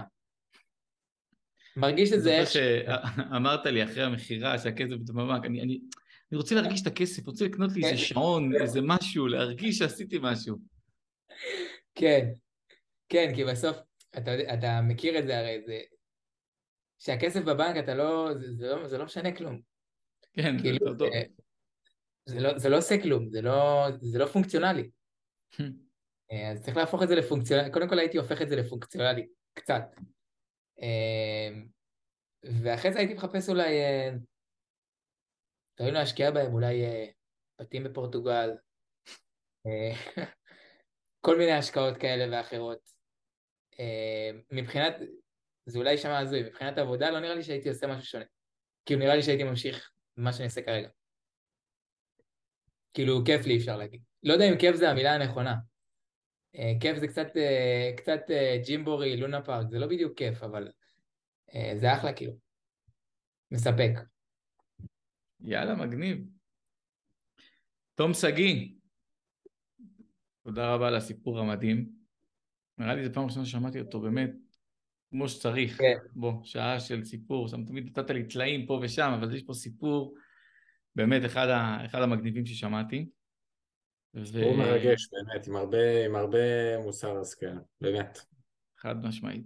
[1.75, 2.49] מרגיש את זה איך...
[2.49, 5.79] שאמרת לי אחרי המכירה שהכסף בבנק, אני, אני,
[6.31, 7.97] אני רוצה להרגיש את הכסף, רוצה לקנות לי איזה כן.
[7.97, 10.57] שעון, איזה משהו, להרגיש שעשיתי משהו.
[11.95, 12.29] כן,
[13.09, 13.77] כן, כי בסוף,
[14.17, 15.79] אתה, אתה מכיר את זה הרי, זה...
[16.99, 19.61] שהכסף בבנק אתה לא, זה, זה לא, זה לא משנה כלום.
[20.33, 21.05] כן, כאילו, זה
[22.25, 24.89] זה לא, זה לא עושה כלום, זה לא, זה לא פונקציונלי.
[26.31, 29.81] אה, אז צריך להפוך את זה לפונקציונלי, קודם כל הייתי הופך את זה לפונקציונלי, קצת.
[30.81, 31.49] אה,
[32.63, 33.79] ואחרי זה הייתי מחפש אולי,
[35.77, 36.83] דברים להשקיע בהם, אולי
[37.61, 38.49] בתים בפורטוגל,
[41.25, 42.91] כל מיני השקעות כאלה ואחרות.
[44.51, 44.93] מבחינת,
[45.65, 48.25] זה אולי יישמע הזוי, מבחינת עבודה לא נראה לי שהייתי עושה משהו שונה.
[48.85, 50.89] כאילו נראה לי שהייתי ממשיך במה שאני עושה כרגע.
[52.93, 54.01] כאילו כיף לי אפשר להגיד.
[54.23, 55.55] לא יודע אם כיף זה המילה הנכונה.
[56.55, 60.67] אה, כיף זה קצת, אה, קצת אה, ג'ימבורי, לונה פארק, זה לא בדיוק כיף, אבל
[61.75, 62.33] זה אחלה כאילו.
[63.51, 63.91] מספק.
[65.39, 66.17] יאללה, מגניב.
[67.95, 68.67] תום שגיא,
[70.43, 71.89] תודה רבה על הסיפור המדהים.
[72.77, 74.31] נראה לי זו פעם ראשונה ששמעתי אותו, באמת,
[75.09, 75.77] כמו שצריך.
[75.77, 75.97] כן.
[76.15, 80.15] בוא, שעה של סיפור, שם תמיד נתת לי טלאים פה ושם, אבל יש פה סיפור
[80.95, 83.09] באמת אחד, ה, אחד המגניבים ששמעתי.
[84.15, 84.43] ו...
[84.43, 88.17] הוא מרגש באמת, עם הרבה, עם הרבה מוסר השכל, באמת.
[88.77, 89.45] חד משמעית.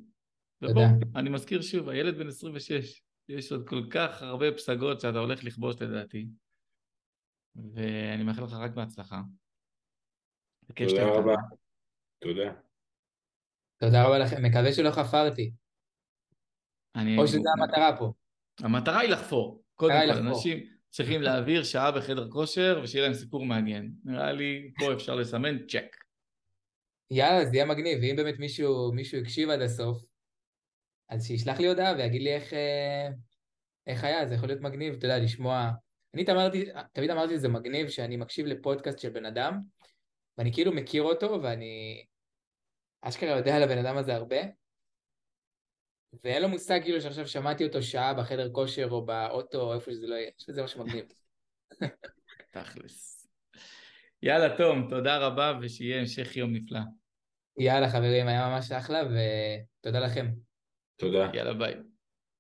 [0.62, 0.84] ובוא,
[1.16, 5.82] אני מזכיר שוב, הילד בן 26, יש עוד כל כך הרבה פסגות שאתה הולך לכבוש
[5.82, 6.28] לדעתי,
[7.56, 9.22] ואני מאחל לך רק בהצלחה.
[10.76, 11.36] תודה רבה.
[12.20, 12.54] תודה.
[13.78, 15.52] תודה רבה לכם, מקווה שלא חפרתי.
[16.96, 17.18] אני...
[17.18, 18.14] או שזו המטרה פה.
[18.60, 19.64] המטרה היא לחפור.
[19.76, 23.92] קודם כל, אנשים צריכים להעביר שעה בחדר כושר ושיהיה להם סיפור מעניין.
[24.04, 25.96] נראה לי פה אפשר לסמן צ'ק.
[27.12, 30.06] יאללה, זה יהיה מגניב, ואם באמת מישהו, מישהו הקשיב עד הסוף,
[31.10, 33.08] אז שישלח לי הודעה ויגיד לי איך, אה,
[33.88, 35.72] איך היה, זה יכול להיות מגניב, אתה יודע, לשמוע...
[36.14, 39.60] אני תמיד, תמיד אמרתי שזה מגניב שאני מקשיב לפודקאסט של בן אדם,
[40.38, 42.06] ואני כאילו מכיר אותו, ואני
[43.02, 44.38] אשכרה יודע על הבן אדם הזה הרבה,
[46.24, 50.08] ואין לו מושג כאילו שעכשיו שמעתי אותו שעה בחדר כושר או באוטו או איפה שזה
[50.08, 51.06] לא יהיה, יש לזה משהו מגניב.
[52.52, 53.28] תכלס.
[54.24, 56.80] יאללה, תום, תודה רבה ושיהיה המשך יום נפלא.
[57.60, 60.28] יאללה חברים, היה ממש אחלה ותודה לכם.
[60.96, 61.30] תודה.
[61.34, 61.74] יאללה ביי.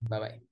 [0.01, 0.44] ביי ביי.